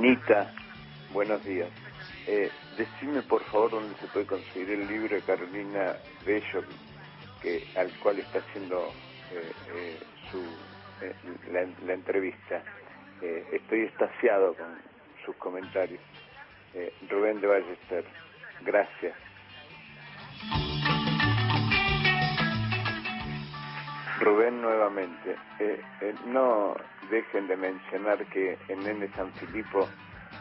[0.00, 0.50] Anita,
[1.10, 1.68] buenos días.
[2.26, 6.64] Eh, decime por favor dónde se puede conseguir el libro de Carolina Bello,
[7.42, 8.94] que, al cual está haciendo
[9.30, 10.40] eh, eh, su,
[11.52, 12.64] la, entrevista.
[13.20, 14.80] estoy estaciado con
[15.26, 16.00] sus comentarios.
[17.10, 18.04] Rubén de Ballester,
[18.62, 19.14] gracias.
[24.20, 25.36] Rubén nuevamente.
[26.24, 26.74] no
[27.10, 29.88] dejen de mencionar que en Nene San Filipo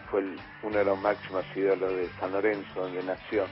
[0.09, 0.23] fue
[0.63, 3.45] uno de los máximos ídolos de San Lorenzo, donde nació.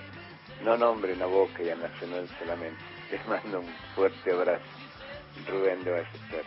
[0.63, 2.77] No nombren a Boca y a Nacional solamente.
[3.11, 4.63] Les mando un fuerte abrazo.
[5.47, 6.43] Rubén de Ballester.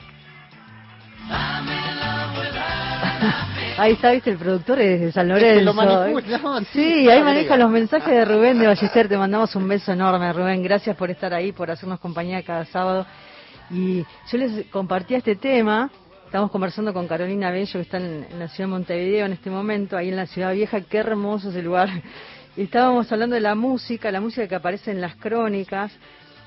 [3.79, 5.75] Ahí está, viste, el productor es de San Lorenzo.
[6.73, 9.09] sí, ahí maneja los mensajes de Rubén de Ballester.
[9.09, 10.63] Te mandamos un beso enorme, Rubén.
[10.63, 13.07] Gracias por estar ahí, por hacernos compañía cada sábado.
[13.71, 15.91] Y yo les compartía este tema
[16.31, 19.97] Estamos conversando con Carolina Bello, que está en, la ciudad de Montevideo en este momento,
[19.97, 20.81] ahí en la ciudad vieja.
[20.81, 21.89] Qué hermoso ese lugar.
[22.57, 25.91] Y estábamos hablando de la música, la música que aparece en las crónicas.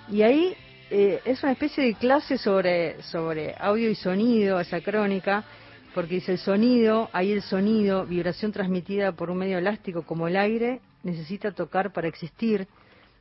[0.09, 0.55] Y ahí
[0.89, 5.43] eh, es una especie de clase sobre, sobre audio y sonido, esa crónica,
[5.93, 10.37] porque dice el sonido, ahí el sonido, vibración transmitida por un medio elástico como el
[10.37, 12.69] aire, necesita tocar para existir.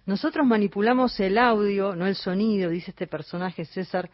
[0.07, 4.09] Nosotros manipulamos el audio, no el sonido, dice este personaje César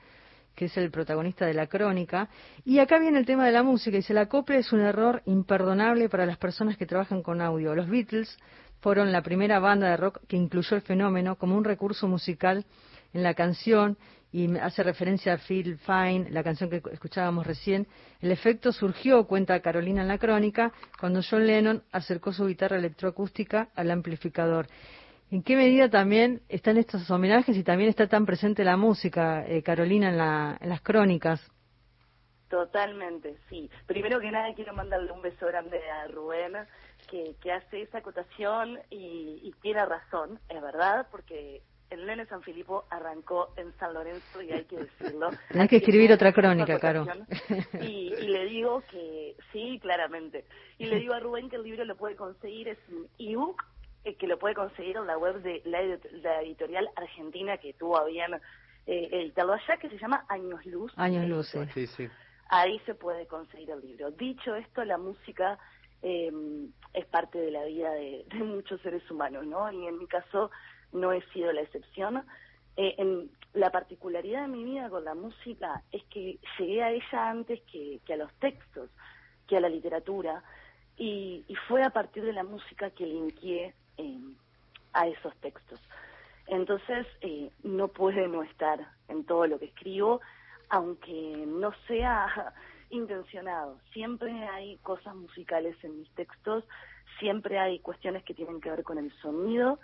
[0.59, 2.29] que es el protagonista de la crónica.
[2.65, 3.97] Y acá viene el tema de la música.
[3.97, 7.77] Dice, la copla es un error imperdonable para las personas que trabajan con audio.
[7.77, 8.37] Los Beatles
[8.81, 12.67] fueron la primera banda de rock que incluyó el fenómeno como un recurso musical
[13.13, 13.99] en la canción
[14.33, 17.87] y hace referencia a Phil Fine, la canción que escuchábamos recién.
[18.21, 23.69] El efecto surgió, cuenta Carolina en la crónica, cuando John Lennon acercó su guitarra electroacústica
[23.77, 24.67] al amplificador.
[25.31, 29.63] ¿En qué medida también están estos homenajes y también está tan presente la música, eh,
[29.63, 30.09] Carolina,
[30.59, 31.47] en, las crónicas?
[32.49, 33.71] Totalmente, sí.
[33.87, 36.55] Primero que nada quiero mandarle un beso grande a Rubén,
[37.11, 41.61] que, hace esa acotación y, tiene razón, es verdad, porque
[41.91, 45.29] el Nene San Filipo arrancó en San Lorenzo y hay que decirlo.
[45.59, 47.07] Hay que escribir otra crónica, Caro.
[47.83, 50.47] Y, y, le digo que, sí, claramente.
[50.79, 53.63] Y le digo a Rubén que el libro lo puede conseguir, es un ebook
[54.09, 58.05] eh, que lo puede conseguir en la web de la, editorial argentina que tuvo a
[58.05, 58.35] bien
[58.87, 60.93] eh, editarlo allá, que se llama Años Luz.
[60.97, 61.87] Años Luz, sí.
[61.87, 62.09] sí.
[62.49, 64.11] Ahí se puede conseguir el libro.
[64.13, 65.59] Dicho esto, la música
[66.03, 66.33] eh,
[66.95, 69.71] es parte de la vida de, muchos seres humanos, ¿no?
[69.71, 70.51] Y en mi caso
[70.93, 72.25] no he sido la excepción.
[72.77, 77.31] Eh, en, la particularidad de mi vida con la música es que llegué a ella
[77.31, 78.91] antes que, que a los textos,
[79.47, 80.43] que a la literatura,
[80.97, 83.07] y, y, fue a partir de la música que
[83.99, 84.39] linkeé
[84.93, 85.81] a esos textos.
[86.47, 90.21] Entonces, eh, no puede no estar en todo lo que escribo,
[90.71, 92.55] aunque no sea
[92.91, 93.79] intencionado.
[93.93, 96.65] Siempre hay cosas musicales en mis textos,
[97.19, 99.79] siempre hay cuestiones que tienen que ver con el sonido.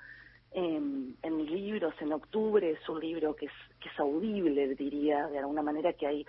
[0.53, 5.41] en mis libros, en octubre, es un libro que es, que es audible, diría, de
[5.41, 6.27] alguna manera, que hay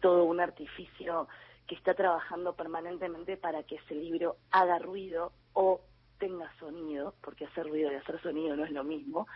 [0.00, 1.28] todo un artificio
[1.66, 5.80] que está trabajando permanentemente para que ese libro haga ruido o
[6.18, 9.26] tenga sonido, porque hacer ruido y hacer sonido no es lo mismo.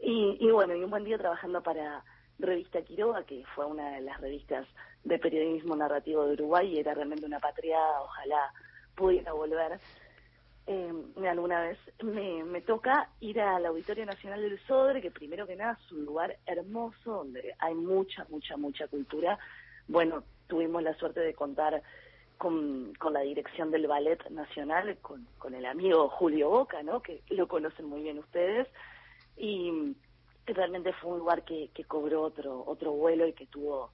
[0.00, 2.04] Y, bueno, y un buen día trabajando para
[2.38, 4.66] Revista Quiroga, que fue una de las revistas
[5.04, 8.52] de periodismo narrativo de Uruguay y era realmente una patriada, ojalá
[8.94, 9.78] pudiera volver.
[10.66, 10.92] Eh,
[11.28, 15.78] alguna vez me, me toca ir al Auditorio Nacional del Sodre, que primero que nada
[15.80, 19.38] es un lugar hermoso donde hay mucha, mucha, mucha cultura.
[19.86, 21.82] Bueno, tuvimos la suerte de contar
[22.38, 27.00] con, con la dirección del Ballet Nacional, con, con el amigo Julio Boca, ¿no?
[27.00, 28.68] que lo conocen muy bien ustedes,
[29.36, 29.96] y
[30.46, 33.90] realmente fue un lugar que, que cobró otro, otro vuelo y que tuvo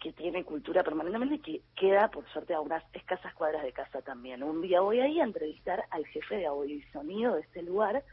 [0.00, 4.02] que tiene cultura permanentemente y que queda, por suerte, a unas escasas cuadras de casa
[4.02, 4.42] también.
[4.42, 8.04] Un día voy ahí a entrevistar al jefe de audio y sonido de este lugar,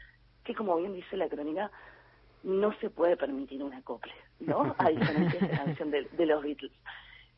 [0.42, 1.70] que como bien dice la crónica,
[2.44, 4.74] no se puede permitir una acople, ¿no?
[4.78, 6.72] A diferencia de la canción de los Beatles.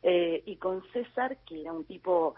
[0.06, 2.34] Eh, y con César, que era un tipo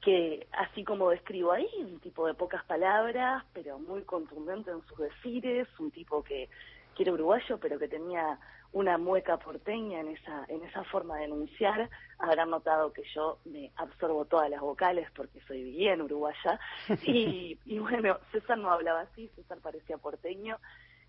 [0.00, 4.98] que, así como describo ahí, un tipo de pocas palabras, pero muy contundente en sus
[4.98, 6.50] decires, un tipo que,
[6.96, 8.36] que era uruguayo, pero que tenía
[8.72, 11.88] una mueca porteña en esa, en esa forma de enunciar.
[12.18, 16.58] Habrán notado que yo me absorbo todas las vocales porque soy bien uruguaya.
[17.06, 20.58] Y, y bueno, César no hablaba así, César parecía porteño,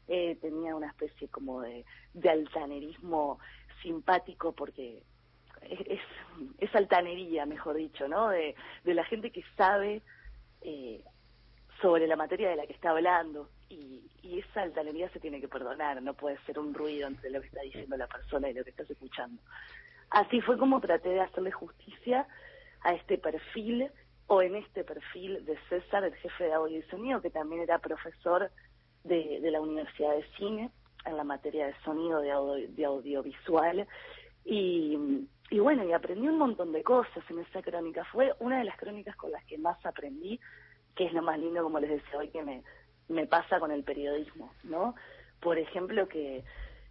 [0.07, 3.39] eh, tenía una especie como de, de altanerismo
[3.81, 5.01] simpático porque
[5.69, 5.99] es,
[6.59, 8.29] es altanería, mejor dicho, ¿no?
[8.29, 10.01] De, de la gente que sabe
[10.61, 11.03] eh,
[11.81, 15.47] sobre la materia de la que está hablando y, y esa altanería se tiene que
[15.47, 18.63] perdonar, no puede ser un ruido entre lo que está diciendo la persona y lo
[18.63, 19.41] que estás escuchando.
[20.09, 22.27] Así fue como traté de hacerle justicia
[22.81, 23.89] a este perfil
[24.27, 27.79] o en este perfil de César, el jefe de audio y sonido, que también era
[27.79, 28.51] profesor
[29.03, 30.71] de, la Universidad de Cine
[31.05, 33.87] en la materia de sonido de, de audiovisual.
[34.45, 38.03] Y, y bueno, y aprendí un montón de cosas en esa crónica.
[38.05, 40.39] Fue una de las crónicas con las que más aprendí,
[40.95, 42.63] que es lo más lindo, como les decía hoy, que me,
[43.07, 44.95] me pasa con el periodismo, ¿no?
[45.39, 46.43] Por ejemplo, que,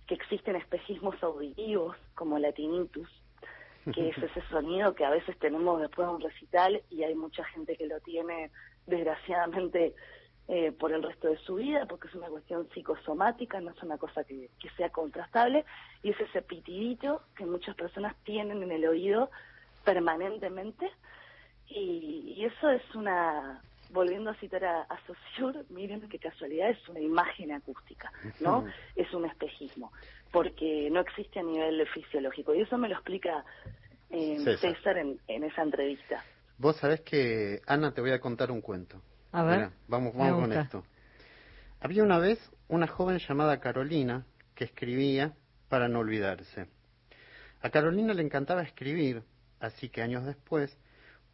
[0.07, 3.09] que existen espejismos auditivos como la tinnitus,
[3.93, 7.45] que es ese sonido que a veces tenemos después de un recital y hay mucha
[7.45, 8.51] gente que lo tiene
[8.87, 9.95] desgraciadamente
[10.49, 13.99] eh, por el resto de su vida, porque es una cuestión psicosomática, no es una
[13.99, 15.64] cosa que, que sea contrastable,
[16.03, 19.30] y es ese pitidito que muchas personas tienen en el oído
[19.84, 20.90] permanentemente,
[21.68, 23.62] y, y eso es una,
[23.93, 28.66] volviendo a citar a, a Saussure, miren qué casualidad, es una imagen acústica, ¿no?
[28.97, 29.93] es un espejismo,
[30.30, 32.55] porque no existe a nivel fisiológico.
[32.55, 33.45] Y eso me lo explica
[34.11, 36.24] eh, César, en, esa entrevista.
[36.59, 39.01] Vos sabés que, Ana, te voy a contar un cuento.
[39.33, 39.70] A ver.
[39.89, 40.85] vamos vamos con esto.
[41.80, 44.24] Había una vez una joven llamada Carolina
[44.55, 45.35] que escribía
[45.68, 46.68] para no olvidarse.
[47.61, 49.22] A Carolina le encantaba escribir,
[49.61, 50.76] así que años después,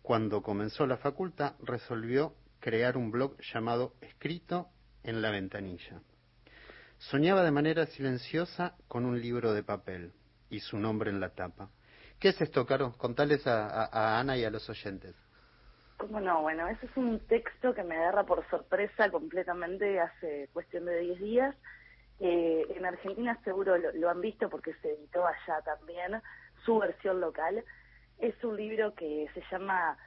[0.03, 4.69] cuando comenzó la facultad, resolvió crear un blog llamado Escrito
[5.03, 6.01] en la ventanilla.
[6.99, 10.13] Soñaba de manera silenciosa con un libro de papel
[10.51, 11.71] y su nombre en la tapa.
[12.19, 12.93] ¿Qué es esto, Caro?
[12.99, 15.15] Contales a, Ana y a los oyentes.
[15.99, 16.43] ¿Cómo no?
[16.43, 21.21] Bueno, ese es un texto que me agarra por sorpresa completamente hace cuestión de 10
[21.21, 21.57] días.
[22.21, 26.23] Eh, en Argentina seguro lo, han visto porque se editó allá también,
[26.65, 27.65] su versión local.
[28.19, 29.99] Es un libro que se llama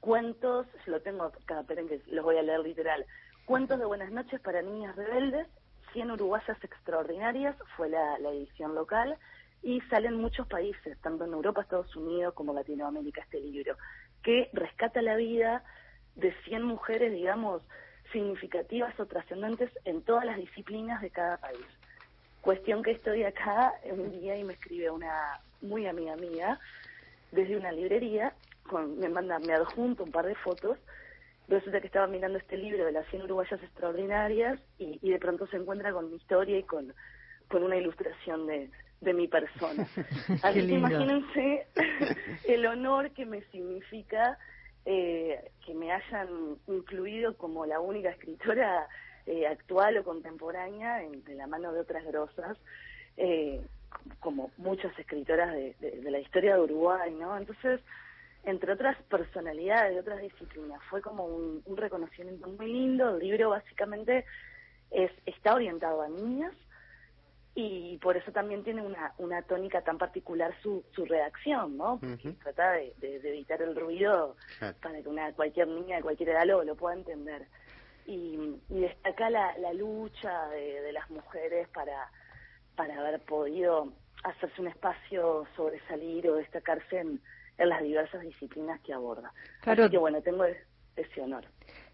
[0.00, 3.06] Cuentos, lo tengo acá, esperen que los voy a leer literal.
[3.46, 5.46] Cuentos de Buenas noches para niñas rebeldes,
[5.94, 9.16] 100 uruguayas extraordinarias, fue la, edición local,
[9.62, 13.78] y salen muchos países, tanto en Europa, Estados Unidos como Latinoamérica, este libro,
[14.22, 15.64] que rescata la vida
[16.16, 17.62] de 100 mujeres, digamos,
[18.12, 21.66] significativas o trascendentes en todas las disciplinas de cada país.
[22.40, 26.58] Cuestión que estoy acá un día y me escribe una muy amiga mía
[27.32, 28.32] desde una librería
[28.76, 30.78] me manda, me adjunto un par de fotos,
[31.48, 35.56] resulta que estaba mirando este libro de las 100 uruguayas extraordinarias y, de pronto se
[35.56, 36.92] encuentra con mi historia y con,
[37.48, 38.70] con una ilustración de,
[39.00, 39.88] de mi persona.
[40.42, 41.66] Así que imagínense
[42.44, 44.38] el honor que me significa
[44.84, 48.88] eh, que me hayan incluido como la única escritora
[49.26, 52.56] eh, actual o contemporánea de la mano de otras grosas,
[53.16, 53.60] eh,
[54.20, 57.36] como muchas escritoras de, de, la historia de Uruguay, ¿no?
[57.36, 57.80] Entonces,
[58.44, 60.80] entre otras personalidades de otras disciplinas.
[60.88, 63.16] Fue como un, reconocimiento muy lindo.
[63.16, 64.24] El libro básicamente
[64.90, 66.54] es, está orientado a niñas
[67.60, 71.98] y por eso también tiene una, una tónica tan particular su, su redacción, ¿no?
[71.98, 74.36] Porque trata de, evitar el ruido
[74.80, 77.48] para que una cualquier niña de cualquier edad lo, pueda entender.
[78.06, 78.38] Y,
[78.68, 82.08] destaca la, la lucha de, de las mujeres para,
[82.76, 83.92] para haber podido
[84.22, 87.20] hacerse un espacio, sobresalir o destacarse en,
[87.58, 89.32] en las diversas disciplinas que aborda.
[89.62, 89.82] Claro.
[89.82, 91.44] Así que bueno, tengo ese honor.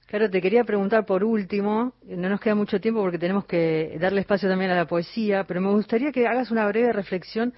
[0.07, 4.20] Claro, te quería preguntar por último, no nos queda mucho tiempo porque tenemos que darle
[4.20, 7.55] espacio también a la poesía, pero me gustaría que hagas una breve reflexión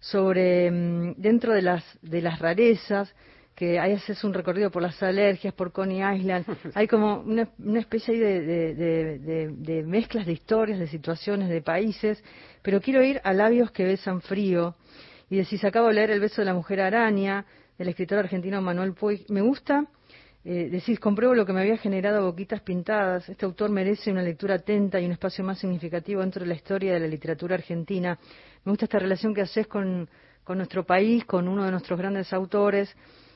[0.00, 3.14] sobre, mm, dentro de las, de las rarezas,
[3.54, 7.80] que ahí haces un recorrido por las alergias, por Coney Island, hay como una, una
[7.80, 8.40] especie de,
[8.74, 12.24] de, de, mezclas de historias, de situaciones, de países,
[12.62, 14.74] pero quiero ir a labios que besan frío,
[15.28, 17.46] y decís, acabo de leer El beso de la mujer araña,
[17.78, 19.24] del escritor argentino Manuel Puig.
[19.30, 19.86] Me gusta,
[20.44, 23.28] eh, decís, compruebo lo que me había generado Boquitas Pintadas.
[23.28, 26.94] Este autor merece una lectura atenta y un espacio más significativo dentro de la historia
[26.94, 28.18] de la literatura argentina.
[28.64, 30.08] Me gusta esta relación que haces con,
[30.48, 32.94] nuestro país, con uno de nuestros grandes autores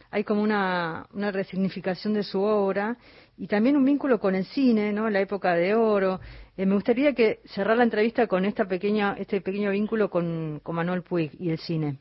[0.08, 2.96] hay como una, una resignificación de su obra
[3.36, 5.10] y también un vínculo con el cine, ¿no?
[5.10, 6.20] La época de oro.
[6.56, 11.02] Eh, me gustaría que cerrar la entrevista con pequeña, este pequeño vínculo con, con Manuel
[11.02, 11.98] Puig y el cine.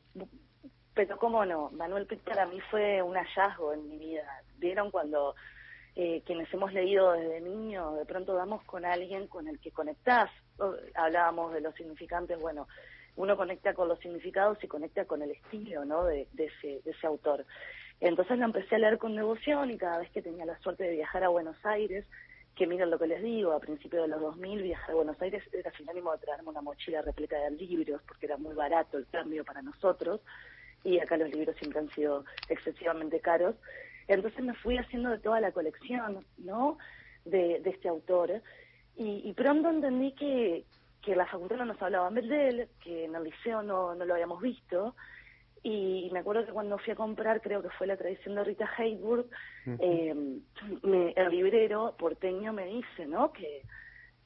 [0.95, 4.41] Pero cómo no, Manuel Puig para mí fue un hallazgo en mi vida.
[4.57, 5.35] Vieron cuando
[5.93, 10.31] eh, quienes hemos leído desde niño, de pronto damos con alguien con el que conectás.
[10.95, 12.67] Hablábamos de los significantes, bueno,
[13.17, 16.05] uno conecta con los significados y conecta con el estilo, ¿no?
[16.05, 17.45] De, ese, autor.
[17.99, 20.95] Entonces la empecé a leer con devoción y cada vez que tenía la suerte de
[20.95, 22.05] viajar a Buenos Aires,
[22.55, 25.43] que miren lo que les digo, a principios de los 2000 viajar a Buenos Aires
[25.51, 29.43] era sinónimo de traerme una mochila repleta de libros porque era muy barato el cambio
[29.43, 30.21] para nosotros
[30.85, 33.55] y acá los libros siempre han sido excesivamente caros.
[34.07, 36.77] Entonces me fui haciendo de toda la colección, ¿no?
[37.25, 38.41] De, este autor
[38.95, 40.63] y, pronto entendí que,
[41.01, 44.13] que la facultad no nos hablaba de él, que en el liceo no, no lo
[44.13, 44.95] habíamos visto
[45.67, 48.69] y me acuerdo que cuando fui a comprar, creo que fue la tradición de Rita
[48.77, 49.31] Hayworth,
[49.79, 50.13] eh,
[51.15, 53.33] el librero porteño me dice, ¿no?
[53.33, 53.63] Que,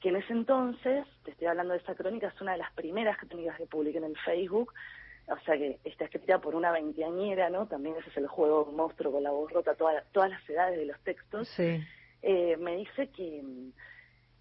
[0.00, 3.16] que en ese entonces, te estoy hablando de esa crónica, es una de las primeras
[3.16, 4.74] crónicas que publiqué en el Facebook,
[5.30, 7.66] o sea que está escrita por una veinteañera, ¿no?
[7.66, 10.86] También ese es el juego monstruo con la voz rota, toda, todas las edades de
[10.86, 11.48] los textos.
[11.48, 11.80] Sí.
[12.22, 13.42] Eh, me dice que,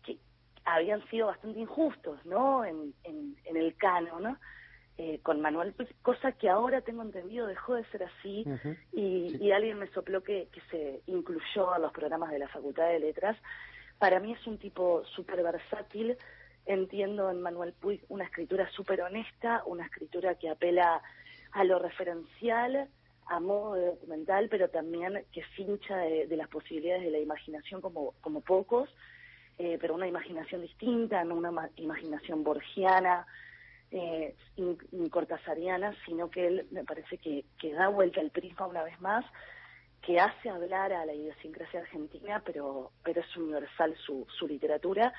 [0.03, 0.17] que
[0.65, 2.65] habían sido bastante injustos, ¿no?
[2.65, 4.37] En, en, en el cano, ¿no?
[5.01, 8.43] Eh, con Manuel, cosa que ahora tengo entendido dejó de ser así
[8.91, 12.99] y, alguien me sopló que, que se incluyó a los programas de la Facultad de
[12.99, 13.37] Letras.
[13.97, 16.17] Para mí es un tipo súper versátil,
[16.65, 21.01] entiendo en Manuel Puig una escritura súper honesta, una escritura que apela
[21.51, 22.89] a lo referencial,
[23.25, 28.13] a modo de documental, pero también que fincha de, las posibilidades de la imaginación como,
[28.21, 28.89] como pocos,
[29.57, 33.27] eh, pero una imaginación distinta, no una imaginación borgiana,
[33.91, 34.35] eh,
[35.11, 39.25] cortasariana, sino que él me parece que, que da vuelta al prisma una vez más,
[40.01, 45.13] que hace hablar a la idiosincrasia argentina, pero, pero es universal su, su literatura.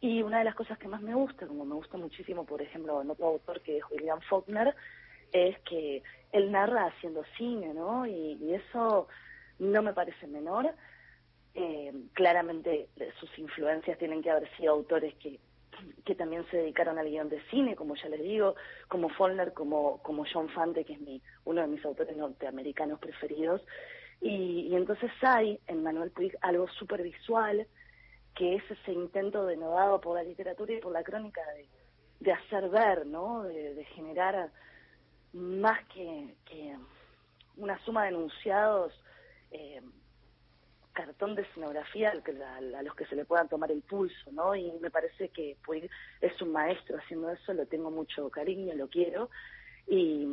[0.00, 3.02] Y una de las cosas que más me gusta, como me gusta muchísimo, por ejemplo,
[3.02, 4.74] en otro autor que es William Faulkner,
[5.32, 8.06] es que él narra haciendo cine, ¿no?
[8.06, 9.08] Y, eso
[9.58, 10.72] no me parece menor.
[11.54, 12.88] Eh, claramente
[13.18, 15.40] sus influencias tienen que haber sido autores que
[16.04, 18.54] que también se dedicaron al guion de cine, como ya les digo,
[18.88, 23.62] como Follner, como, como John Fante, que es mi, uno de mis autores norteamericanos preferidos.
[24.20, 27.66] Y, entonces hay en Manuel Puig algo súper visual,
[28.34, 31.40] que es ese intento denodado por la literatura y por la crónica
[32.20, 33.42] de, hacer ver, ¿no?
[33.44, 34.50] De, generar
[35.32, 36.34] más que,
[37.56, 38.92] una suma de enunciados
[39.50, 39.80] eh,
[40.98, 44.56] cartón de escenografía a, los que se le puedan tomar el pulso, ¿no?
[44.56, 45.56] Y me parece que
[46.20, 49.30] es un maestro haciendo eso, lo tengo mucho cariño, lo quiero,
[49.86, 50.26] y,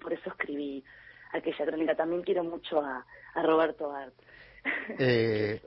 [0.00, 0.84] por eso escribí
[1.32, 1.96] aquella crónica.
[1.96, 3.04] También quiero mucho a,
[3.42, 4.14] Roberto Art.
[4.98, 5.60] Eh,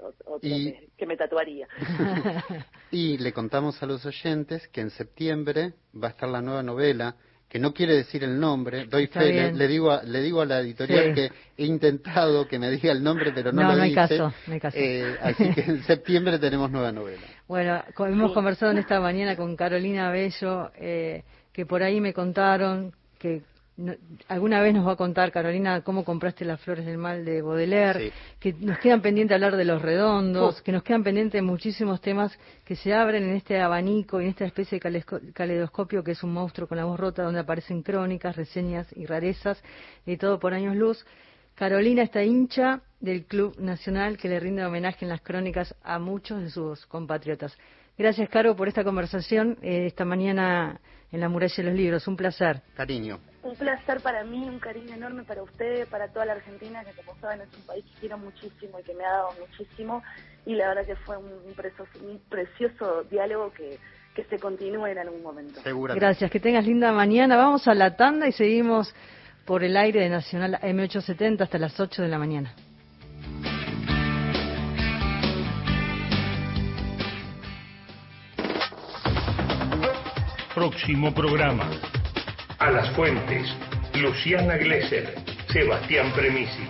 [0.98, 1.68] que, me tatuaría.
[2.92, 7.16] y le contamos a los oyentes que en septiembre va a estar la nueva novela
[7.50, 10.60] que no quiere decir el nombre, doy fe, le, digo a, le digo a la
[10.60, 14.32] editorial que he intentado que me diga el nombre, pero no, lo no hay Caso,
[14.46, 14.78] no hay caso.
[14.80, 17.24] Eh, así que en septiembre tenemos nueva novela.
[17.48, 22.94] Bueno, hemos conversado en esta mañana con Carolina Bello, eh, que por ahí me contaron
[23.18, 23.42] que
[24.28, 28.12] alguna vez nos va a contar, Carolina, cómo compraste las flores del mal de Baudelaire,
[28.40, 32.76] que nos quedan pendientes hablar de los redondos, que nos quedan pendientes muchísimos temas que
[32.76, 35.04] se abren en este abanico, en esta especie de
[35.34, 39.62] caleidoscopio que es un monstruo con la voz rota, donde aparecen crónicas, reseñas y rarezas,
[40.06, 41.06] y todo por años luz.
[41.56, 46.42] Carolina está hincha del Club Nacional que le rinde homenaje en las crónicas a muchos
[46.42, 47.58] de sus compatriotas.
[47.98, 50.80] Gracias, Caro, por esta conversación eh, esta mañana
[51.12, 52.08] en la muralla de los libros.
[52.08, 52.62] Un placer.
[52.76, 53.20] Cariño.
[53.42, 57.20] Un placer para mí, un cariño enorme para usted, para toda la Argentina, que como
[57.20, 60.04] saben es un país que quiero muchísimo y que me ha dado muchísimo.
[60.46, 63.80] Y la verdad que fue un, un precioso diálogo que,
[64.14, 65.62] que se continúe en algún momento.
[65.96, 67.38] Gracias, que tengas linda mañana.
[67.38, 68.94] Vamos a la tanda y seguimos
[69.46, 72.54] por el aire de Nacional M870 hasta las 8 de la mañana.
[80.54, 81.70] Próximo programa.
[82.60, 83.54] A las fuentes.
[83.96, 85.16] Luciana Glesser.
[85.48, 86.64] Sebastián Premisi.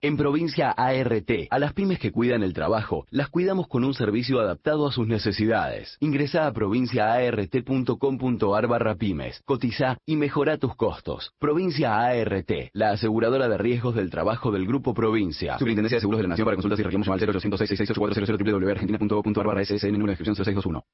[0.00, 4.38] En provincia ART, a las pymes que cuidan el trabajo, las cuidamos con un servicio
[4.38, 5.96] adaptado a sus necesidades.
[5.98, 11.32] Ingresa a provinciaart.com.ar barra pymes, cotiza y mejora tus costos.
[11.40, 15.58] Provincia ART, la aseguradora de riesgos del trabajo del Grupo Provincia.
[15.58, 19.64] Superintendencia de Seguros de la Nación para consultas y reclamos al 0806 68400 www.argentina.gov.ar barra
[19.64, 20.84] SSN número de descripción 0621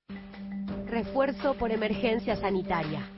[0.92, 3.09] refuerzo por emergencia sanitaria.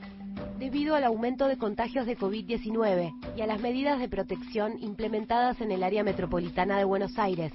[0.57, 5.69] Debido al aumento de contagios de COVID-19 y a las medidas de protección implementadas en
[5.69, 7.51] el área metropolitana de Buenos Aires,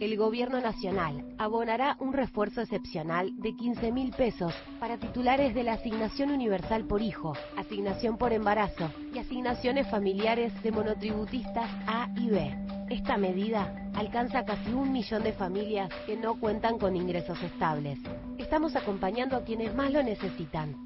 [0.00, 5.74] el Gobierno Nacional abonará un refuerzo excepcional de 15 mil pesos para titulares de la
[5.74, 12.54] Asignación Universal por Hijo, Asignación por Embarazo y asignaciones familiares de monotributistas A y B.
[12.90, 17.98] Esta medida alcanza casi un millón de familias que no cuentan con ingresos estables.
[18.36, 20.76] Estamos acompañando a quienes más lo necesitan.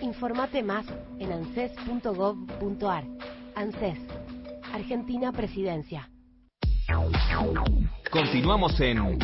[0.00, 0.86] Informate más
[1.18, 3.04] en anses.gov.ar.
[3.54, 3.98] ANSES,
[4.72, 6.08] Argentina Presidencia.
[8.10, 9.18] Continuamos en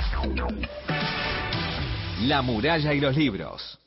[2.22, 3.78] La muralla y los libros.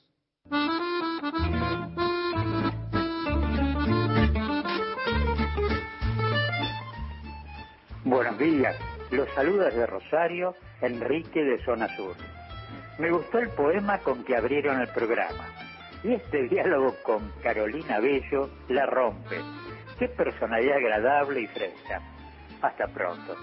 [8.03, 8.75] Buenos días,
[9.11, 12.15] los saludos de Rosario, Enrique de Zona Sur.
[12.99, 15.62] Me gustó el poema con que abrieron el programa
[16.03, 19.37] y este diálogo con Carolina Bello la rompe
[19.97, 22.01] Qué personalidad agradable y fresca.
[22.61, 23.35] Hasta pronto.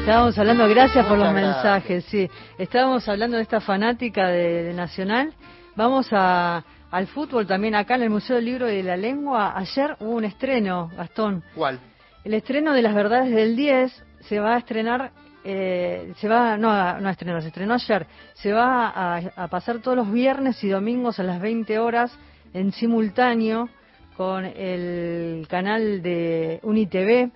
[0.00, 2.30] Estábamos hablando, gracias por los mensajes, sí.
[2.56, 5.34] Estábamos hablando de esta fanática de, Nacional.
[5.74, 9.52] Vamos a, al fútbol también acá en el Museo del Libro y de la Lengua.
[9.56, 11.42] Ayer hubo un estreno, Gastón.
[11.54, 11.80] ¿Cuál?
[12.24, 15.10] El estreno de Las Verdades del 10 se va a estrenar,
[15.50, 16.68] eh, se va, no,
[17.00, 18.06] no a estrenar, se estrenó ayer.
[18.34, 22.12] Se va a, a pasar todos los viernes y domingos a las 20 horas
[22.52, 23.70] en simultáneo
[24.14, 27.30] con el canal de UniTV,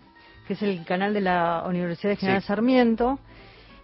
[0.47, 3.19] que es el canal de la Universidad de General Sarmiento,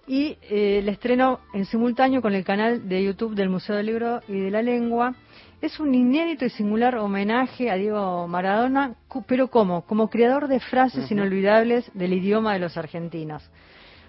[0.07, 4.21] y eh, el estreno en simultáneo con el canal de YouTube del Museo del Libro
[4.29, 5.15] y de la Lengua.
[5.63, 8.95] Es un inédito y singular homenaje a Diego Maradona,
[9.27, 9.87] pero ¿cómo?
[9.87, 13.43] Como creador de frases inolvidables del idioma de los argentinos.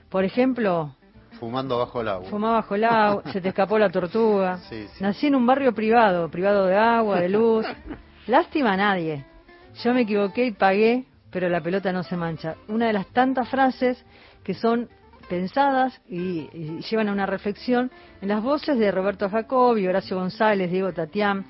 [0.10, 0.95] Por ejemplo,
[1.39, 2.30] Fumando bajo el agua.
[2.30, 4.60] Fumaba bajo el agua, se te escapó la tortuga.
[4.99, 7.66] Nací en un barrio privado, privado de agua, de luz.
[8.28, 9.26] Lástima a nadie.
[9.82, 12.55] Yo me equivoqué y pagué, pero la pelota no se mancha.
[12.68, 14.03] Una de las tantas frases
[14.43, 14.89] que son
[15.30, 16.49] pensadas y,
[16.89, 17.89] llevan a una reflexión
[18.22, 21.45] en las voces de Roberto Jacobi, Horacio González, Diego Tatián,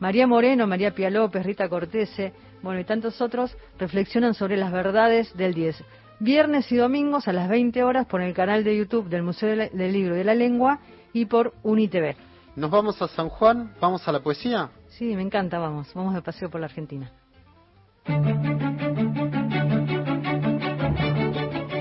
[0.00, 2.32] María Moreno, María Pia López, Rita Cortese,
[2.62, 5.82] bueno, y tantos otros reflexionan sobre las verdades del 10
[6.20, 9.92] viernes y domingos a las 20 horas por el canal de YouTube del Museo del
[9.92, 10.78] Libro y de la Lengua
[11.12, 12.14] y por UniTV.
[12.56, 13.72] ¿Nos vamos a San Juan?
[13.80, 14.70] ¿Vamos a la poesía?
[14.88, 15.92] Sí, me encanta, vamos.
[15.94, 17.10] Vamos de paseo por la Argentina.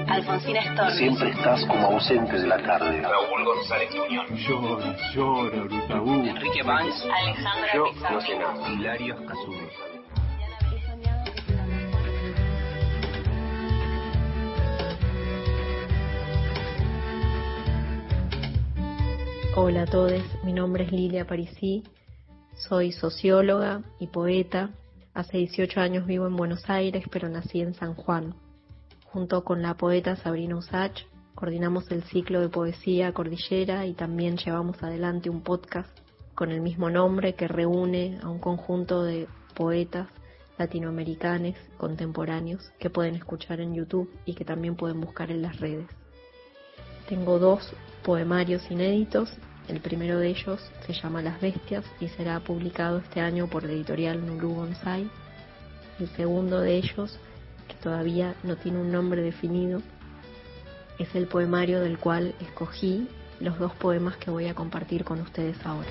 [0.07, 0.97] Alfonsina Storni.
[0.97, 3.01] Siempre estás como ausente de la tarde.
[3.01, 4.29] Raúl González Muñoz.
[4.47, 6.13] Llora, llora, Rutabú.
[6.13, 7.05] Enrique Banks.
[7.05, 8.69] Alejandra Yo, Pizarro.
[8.69, 9.98] Hilario Casume.
[19.55, 21.83] Hola a todos, mi nombre es Lilia Parisí,
[22.55, 24.69] soy socióloga y poeta.
[25.15, 28.35] Hace 18 años vivo en Buenos Aires, pero nací en San Juan.
[29.05, 31.01] Junto con la poeta Sabrina Usach,
[31.33, 35.89] coordinamos el ciclo de poesía Cordillera y también llevamos adelante un podcast
[36.35, 40.07] con el mismo nombre que reúne a un conjunto de poetas
[40.59, 45.87] latinoamericanos contemporáneos que pueden escuchar en YouTube y que también pueden buscar en las redes.
[47.07, 47.73] Tengo dos
[48.09, 49.29] poemarios inéditos
[49.67, 53.71] el primero de ellos se llama Las Bestias y será publicado este año por la
[53.71, 55.07] editorial Nulu Bonsai.
[55.99, 57.19] El segundo de ellos,
[57.67, 59.83] que todavía no tiene un nombre definido,
[60.97, 63.07] es el poemario del cual escogí
[63.39, 65.89] los dos poemas que voy a compartir con ustedes ahora.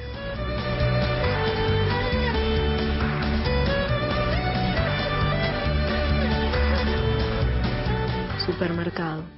[8.45, 9.38] Supermercado.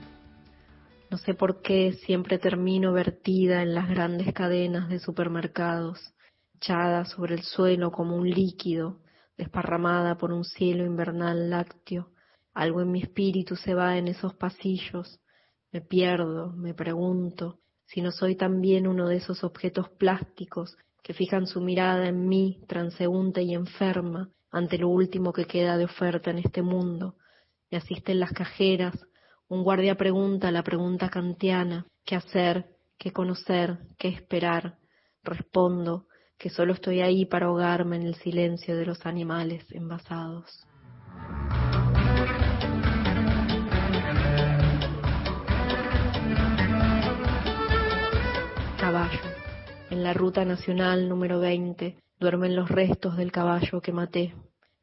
[1.10, 6.14] No sé por qué siempre termino vertida en las grandes cadenas de supermercados,
[6.54, 9.00] echada sobre el suelo como un líquido,
[9.36, 12.10] desparramada por un cielo invernal lácteo.
[12.54, 15.20] Algo en mi espíritu se va en esos pasillos.
[15.72, 21.48] Me pierdo, me pregunto si no soy también uno de esos objetos plásticos que fijan
[21.48, 26.38] su mirada en mí, transeúnte y enferma, ante lo último que queda de oferta en
[26.38, 27.16] este mundo.
[27.68, 28.94] Me asisten las cajeras,
[29.50, 32.66] un guardia pregunta la pregunta kantiana, ¿qué hacer?
[32.96, 33.78] ¿Qué conocer?
[33.98, 34.78] ¿Qué esperar?
[35.24, 36.06] Respondo
[36.38, 40.64] que solo estoy ahí para ahogarme en el silencio de los animales envasados.
[48.78, 49.18] Caballo.
[49.90, 54.32] En la ruta nacional número 20 duermen los restos del caballo que maté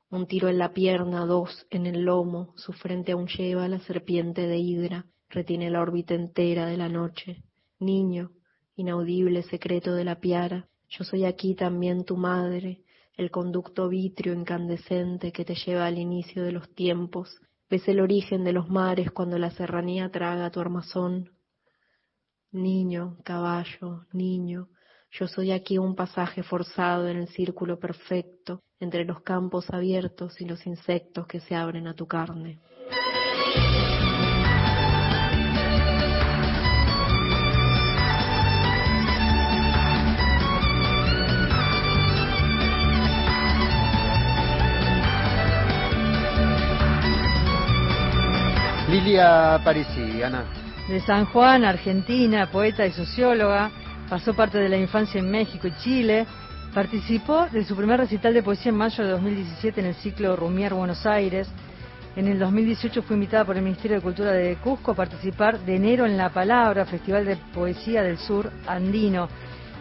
[0.10, 4.48] un tiro en la pierna, dos en el lomo, su frente aún lleva la serpiente
[4.48, 7.44] de hidra, retiene la órbita entera de la noche.
[7.80, 8.32] Niño,
[8.76, 12.84] inaudible secreto de la piara, yo soy aquí también tu madre,
[13.18, 18.46] el conducto vitrio incandescente que te lleva al inicio de los tiempos, ves el origen
[18.46, 21.32] de los mares cuando la serranía traga tu armazón.
[22.52, 24.70] Niño, caballo, niño,
[25.12, 30.46] yo soy aquí un pasaje forzado en el círculo perfecto entre los campos abiertos y
[30.46, 32.60] los insectos que se abren a tu carne.
[48.90, 50.46] Lilia Parisi, Ana.
[50.88, 53.70] De San Juan, Argentina, poeta y socióloga,
[54.10, 56.26] pasó parte de la infancia en México y Chile,
[56.78, 60.76] participó de su primer recital de poesía en mayo de 2017 en el ciclo Rumier
[60.76, 61.48] Buenos Aires.
[62.16, 65.76] En el 2018 fue invitada por el Ministerio de Cultura de Cusco a participar de
[65.76, 69.28] Enero en la Palabra, Festival de Poesía del Sur Andino.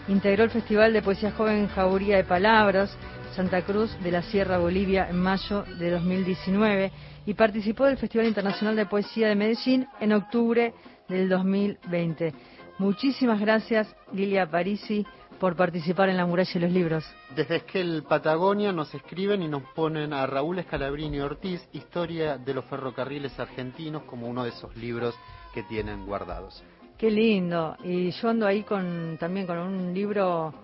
[0.09, 2.97] Integró el Festival de Poesía Joven Jauría de Palabras
[3.35, 6.93] Santa Cruz de la Sierra Bolivia en mayo de 2019
[7.27, 10.73] y participó del Festival Internacional de Poesía de Medellín en octubre
[11.11, 12.33] del 2020.
[12.79, 15.07] Muchísimas gracias, Lilia Parisi,
[15.39, 17.05] por participar en La Muralla de los Libros.
[17.35, 22.65] Desde Esquel, Patagonia, nos escriben y nos ponen a Raúl Escalabrini Ortiz, Historia de los
[22.67, 25.15] Ferrocarriles Argentinos, como uno de esos libros
[25.55, 26.63] que tienen guardados.
[26.99, 27.77] Qué lindo.
[27.85, 30.55] Y yo ando ahí con también con un libro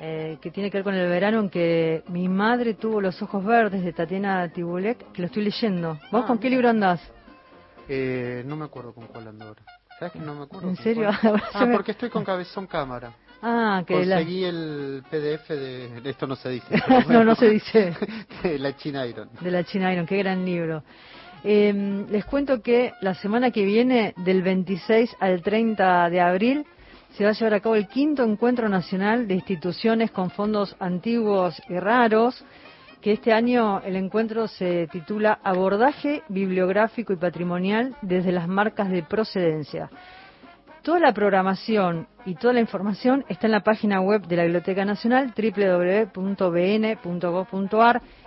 [0.00, 3.44] eh, que tiene que ver con el verano en que mi madre tuvo los ojos
[3.44, 5.98] verdes de Tatiana Tibulek, que lo estoy leyendo.
[6.10, 7.00] ¿Vos ah, con qué libro andás?
[7.88, 9.62] Eh, no me acuerdo con cuál ando ahora.
[9.98, 10.68] ¿Sabes que no me acuerdo?
[10.68, 11.10] ¿En serio?
[11.54, 13.12] ah, porque estoy con cabezón cámara.
[13.44, 16.00] Ah, que Conseguí el PDF de...
[16.04, 16.80] Esto no se dice.
[17.08, 17.92] no, no se dice.
[18.42, 19.28] de la China Iron.
[19.40, 20.84] De la China Iron, qué gran libro.
[21.42, 26.66] Eh, les cuento que la semana que viene, del 26 al 30 de abril,
[27.16, 31.60] se va a llevar a cabo el quinto encuentro nacional de instituciones con fondos antiguos
[31.68, 32.44] y raros,
[33.00, 39.02] que este año el encuentro se titula Abordaje bibliográfico y patrimonial desde las marcas de
[39.02, 39.90] procedencia.
[40.82, 44.84] Toda la programación y toda la información está en la página web de la Biblioteca
[44.84, 46.42] Nacional, www.bn.gov.ar.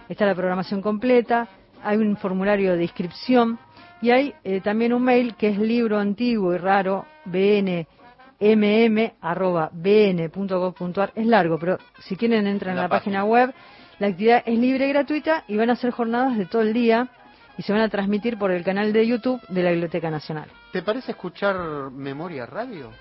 [0.08, 1.49] Está la programación completa,
[1.84, 3.60] hay un formulario de inscripción
[4.01, 7.86] y hay eh, también un mail que es libro antiguo y raro, bnmm.bn.gov.ar.
[11.14, 13.53] Es largo, pero si quieren entran en la, página web.
[13.99, 17.10] La actividad es libre y gratuita y van a ser jornadas de todo el día
[17.58, 20.49] y se van a transmitir por el canal de YouTube de la Biblioteca Nacional.
[20.76, 21.55] ¿Te parece escuchar
[21.89, 22.91] Memoria Radio?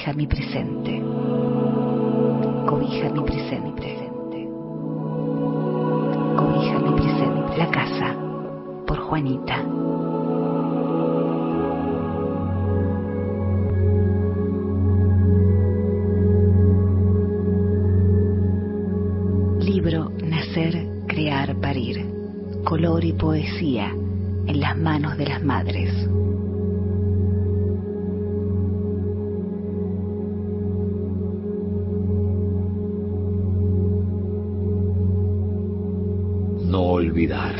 [0.06, 0.95] Cobija mi presente.
[36.66, 37.54] No olvidar.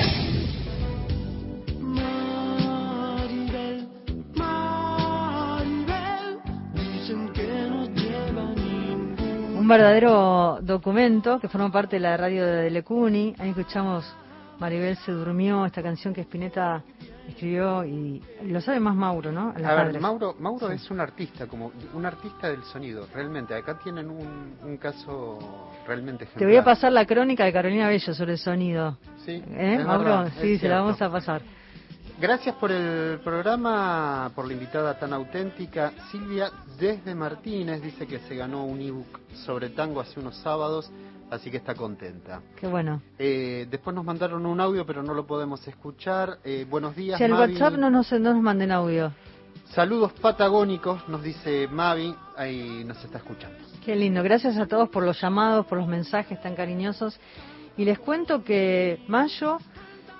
[9.58, 13.34] Un verdadero documento que forma parte de la radio de Lecuni.
[13.38, 14.04] Ahí escuchamos
[14.58, 16.82] Maribel se durmió, esta canción que Spinetta
[17.28, 19.50] escribió y lo sabe más Mauro, ¿no?
[19.50, 23.54] A, ver, Mauro, Mauro es un artista, como un artista del sonido, realmente.
[23.54, 25.38] Acá tienen un, caso
[25.86, 26.38] realmente ejemplar.
[26.40, 28.98] Te voy a pasar la crónica de Carolina Bello sobre el sonido.
[29.24, 30.28] Sí, ¿Eh, Mauro?
[30.40, 31.42] sí, se la vamos a pasar.
[32.18, 35.92] Gracias por el programa, por la invitada tan auténtica.
[36.10, 40.90] Silvia desde Martínez dice que se ganó un ebook sobre tango hace unos sábados
[41.30, 42.40] así que está contenta.
[42.56, 43.02] Qué bueno.
[43.18, 46.38] Eh, después nos mandaron un audio, pero no lo podemos escuchar.
[46.44, 49.12] Eh, buenos días, Si el WhatsApp no nos, no nos manden audio.
[49.70, 53.58] Saludos patagónicos, nos dice Mavi, ahí nos está escuchando.
[53.84, 57.18] Qué lindo, gracias a todos por los llamados, por los mensajes tan cariñosos.
[57.76, 59.58] Y les cuento que mayo,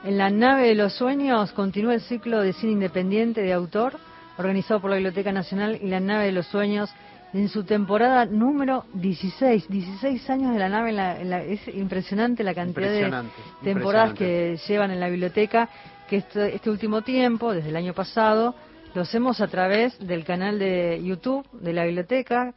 [0.05, 3.95] en la nave de los sueños, continúa el ciclo de cine independiente de autor,
[4.37, 6.91] organizado por la Biblioteca Nacional y la nave de los sueños
[7.37, 9.68] en su temporada número 16.
[9.68, 13.28] 16 años de la nave, en la, es impresionante la cantidad de
[13.62, 15.68] temporadas que llevan en la biblioteca,
[16.09, 18.55] que este, este último tiempo, desde el año pasado,
[18.95, 22.55] lo hacemos a través del canal de YouTube de la biblioteca.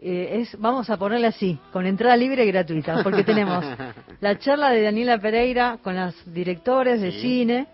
[0.00, 3.62] Eh, es, vamos a ponerle así, con entrada libre y gratuita, porque tenemos
[4.20, 7.66] la charla de Daniela Pereira con los directores de cine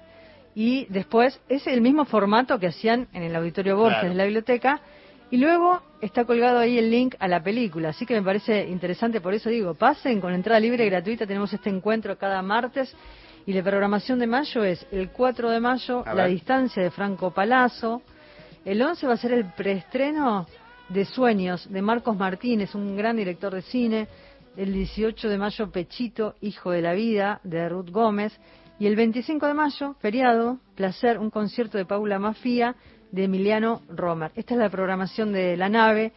[0.57, 4.81] y después es el mismo formato que hacían en el auditorio Borges de la biblioteca
[5.31, 9.21] y luego está colgado ahí el link a la película, así que me parece interesante,
[9.21, 12.95] por eso digo, pasen con entrada libre y gratuita, tenemos este encuentro cada martes
[13.47, 18.03] y la programación de mayo es el 4 de mayo, La distancia de Franco Palazzo,
[18.65, 20.47] el 11 va a ser el preestreno
[20.89, 24.09] de Sueños de Marcos Martínez, un gran director de cine,
[24.57, 28.39] el 18 de mayo Pechito, Hijo de la Vida, de Ruth Gómez,
[28.79, 32.75] y el 25 de mayo, feriado, Placer, un concierto de Paula Mafía,
[33.13, 34.33] de Emiliano Romer.
[34.35, 36.13] Esta es la programación de la nave.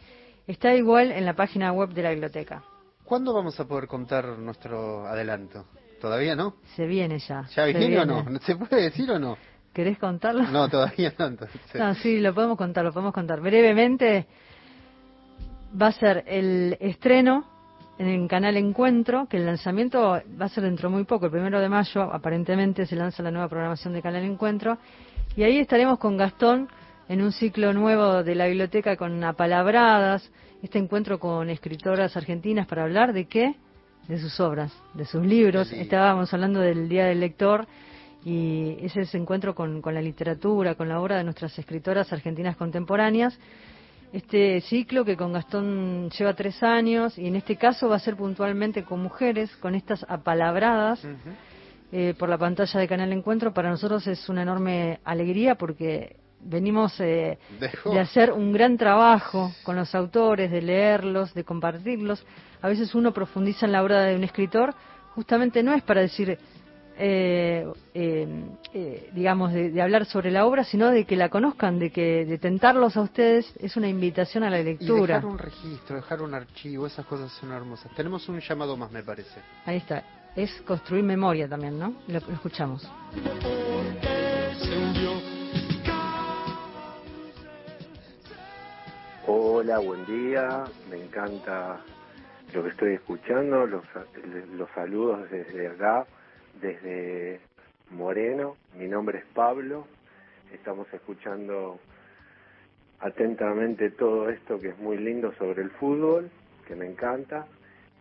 [0.46, 2.62] Está igual en la página web de la biblioteca.
[3.04, 5.66] ¿Cuándo vamos a poder contar nuestro adelanto?
[6.00, 6.56] ¿Todavía no?
[6.76, 7.46] Se viene ya.
[7.54, 8.38] ¿Ya viene, o no?
[8.40, 9.36] ¿Se puede decir o no?
[9.72, 10.44] ¿Querés contarlo?
[10.44, 11.30] No, todavía no.
[11.74, 13.40] No, sí, lo podemos contar, lo podemos contar.
[13.40, 14.26] Brevemente,
[15.80, 17.44] va a ser el estreno
[17.98, 21.32] en el canal Encuentro, que el lanzamiento va a ser dentro de muy poco, el
[21.32, 24.78] primero de mayo, aparentemente se lanza la nueva programación de Canal Encuentro,
[25.36, 26.68] y ahí estaremos con Gastón
[27.08, 30.30] en un ciclo nuevo de la biblioteca con apalabradas,
[30.62, 33.54] este encuentro con escritoras argentinas para hablar de qué?
[34.08, 35.72] De sus obras, de sus libros.
[35.72, 37.66] Estábamos hablando del Día del Lector
[38.24, 42.12] y ese es ese encuentro con, con la literatura, con la obra de nuestras escritoras
[42.12, 43.38] argentinas contemporáneas.
[44.12, 48.16] Este ciclo que con Gastón lleva tres años y en este caso va a ser
[48.16, 51.04] puntualmente con mujeres, con estas apalabradas.
[51.92, 56.98] Eh, por la pantalla de Canal Encuentro, para nosotros es una enorme alegría porque venimos
[57.00, 62.24] eh, de hacer un gran trabajo con los autores, de leerlos, de compartirlos.
[62.62, 64.74] A veces uno profundiza en la obra de un escritor,
[65.14, 66.38] justamente no es para decir,
[66.96, 72.24] eh, eh, digamos, de, hablar sobre la obra, sino de que la conozcan, de que
[72.24, 75.16] de tentarlos a ustedes es una invitación a la lectura.
[75.16, 77.92] dejar un registro, dejar un archivo, esas cosas son hermosas.
[77.94, 79.40] Tenemos un llamado más, me parece.
[79.66, 80.04] Ahí está.
[80.36, 81.94] Es construir memoria también, ¿no?
[82.08, 82.88] lo escuchamos.
[89.26, 90.64] Hola, buen día.
[90.90, 91.80] Me encanta
[92.52, 93.66] lo que estoy escuchando.
[93.66, 93.82] Los,
[94.74, 96.06] saludos desde acá,
[96.60, 97.40] desde
[97.90, 98.58] Moreno.
[98.76, 99.86] Mi nombre es Pablo.
[100.52, 101.80] Estamos escuchando
[103.00, 106.28] atentamente todo esto que es muy lindo sobre el fútbol,
[106.68, 107.46] que me encanta.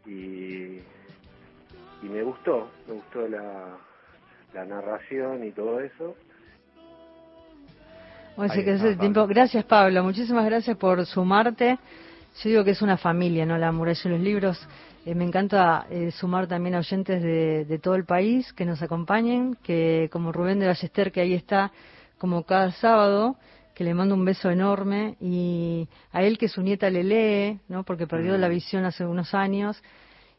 [0.06, 0.82] Y,
[2.02, 6.18] me gustó, me gustó la narración y todo eso
[8.98, 9.28] tiempo.
[9.28, 10.04] Gracias, Pablo.
[10.04, 11.78] Muchísimas gracias por sumarte.
[12.42, 13.58] Yo digo que es una familia, ¿no?
[13.58, 14.68] La muralla de los libros.
[15.06, 19.56] Eh, me encanta eh, sumar también a oyentes de, todo el país que nos acompañen,
[19.62, 21.72] que como Rubén de Ballester, que ahí está
[22.18, 23.36] como cada sábado,
[23.76, 27.84] que le mando un beso enorme, y a él que su nieta le lee, ¿no?
[27.84, 28.52] Porque perdió la mm.
[28.52, 29.82] visión hace unos años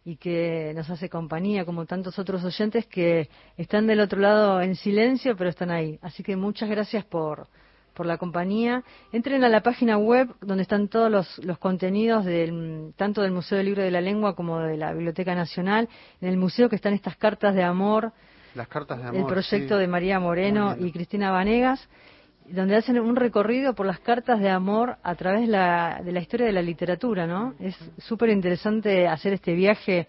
[0.05, 4.75] y que nos hace compañía, como tantos otros oyentes que están del otro lado en
[4.75, 5.99] silencio, pero están ahí.
[6.03, 7.47] Así que muchas gracias por,
[7.95, 8.83] por la compañía.
[9.13, 13.67] Entren a la página web donde están todos los, contenidos del, tanto del Museo del
[13.67, 15.89] Libro de la Lengua como de la Biblioteca Nacional.
[16.21, 18.13] En el museo que están estas cartas de amor.
[18.55, 19.21] Las cartas de amor.
[19.21, 21.89] El proyecto de María Moreno y Cristina Vanegas,
[22.47, 26.21] donde hacen un recorrido por las cartas de amor a través de la, de la
[26.21, 27.55] historia de la literatura, ¿no?
[27.59, 30.09] Es súper interesante hacer este viaje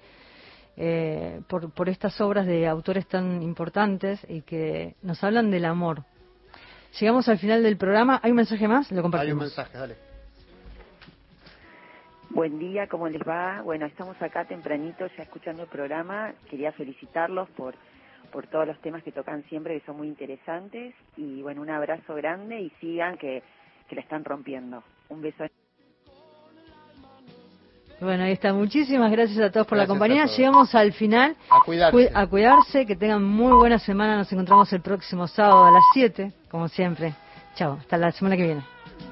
[0.78, 6.04] eh, por, por estas obras de autores tan importantes y que nos hablan del amor,
[7.00, 8.22] Llegamos al final del programa.
[8.24, 8.90] ¿Hay un mensaje más?
[8.92, 9.28] Lo compartimos.
[9.28, 9.96] Hay un mensaje, dale.
[12.30, 13.62] Buen día, ¿cómo les va?
[13.62, 16.34] Bueno, estamos acá tempranito ya escuchando el programa.
[16.50, 17.76] Quería felicitarlos por,
[18.32, 20.96] por todos los temas que tocan siempre, que son muy interesantes.
[21.18, 23.44] Y bueno, un abrazo grande y sigan que,
[23.90, 24.82] que la están rompiendo.
[25.10, 25.46] Un beso.
[28.00, 28.54] Bueno, ahí está.
[28.54, 30.26] Muchísimas gracias a todos por la compañía.
[30.26, 31.36] Llegamos al final.
[31.50, 32.12] A cuidarse.
[32.14, 32.86] a cuidarse.
[32.86, 34.18] Que tengan muy buena semana.
[34.18, 37.14] Nos encontramos el próximo sábado a las 7, como siempre.
[37.56, 37.78] Chao.
[37.80, 38.75] Hasta la semana que viene.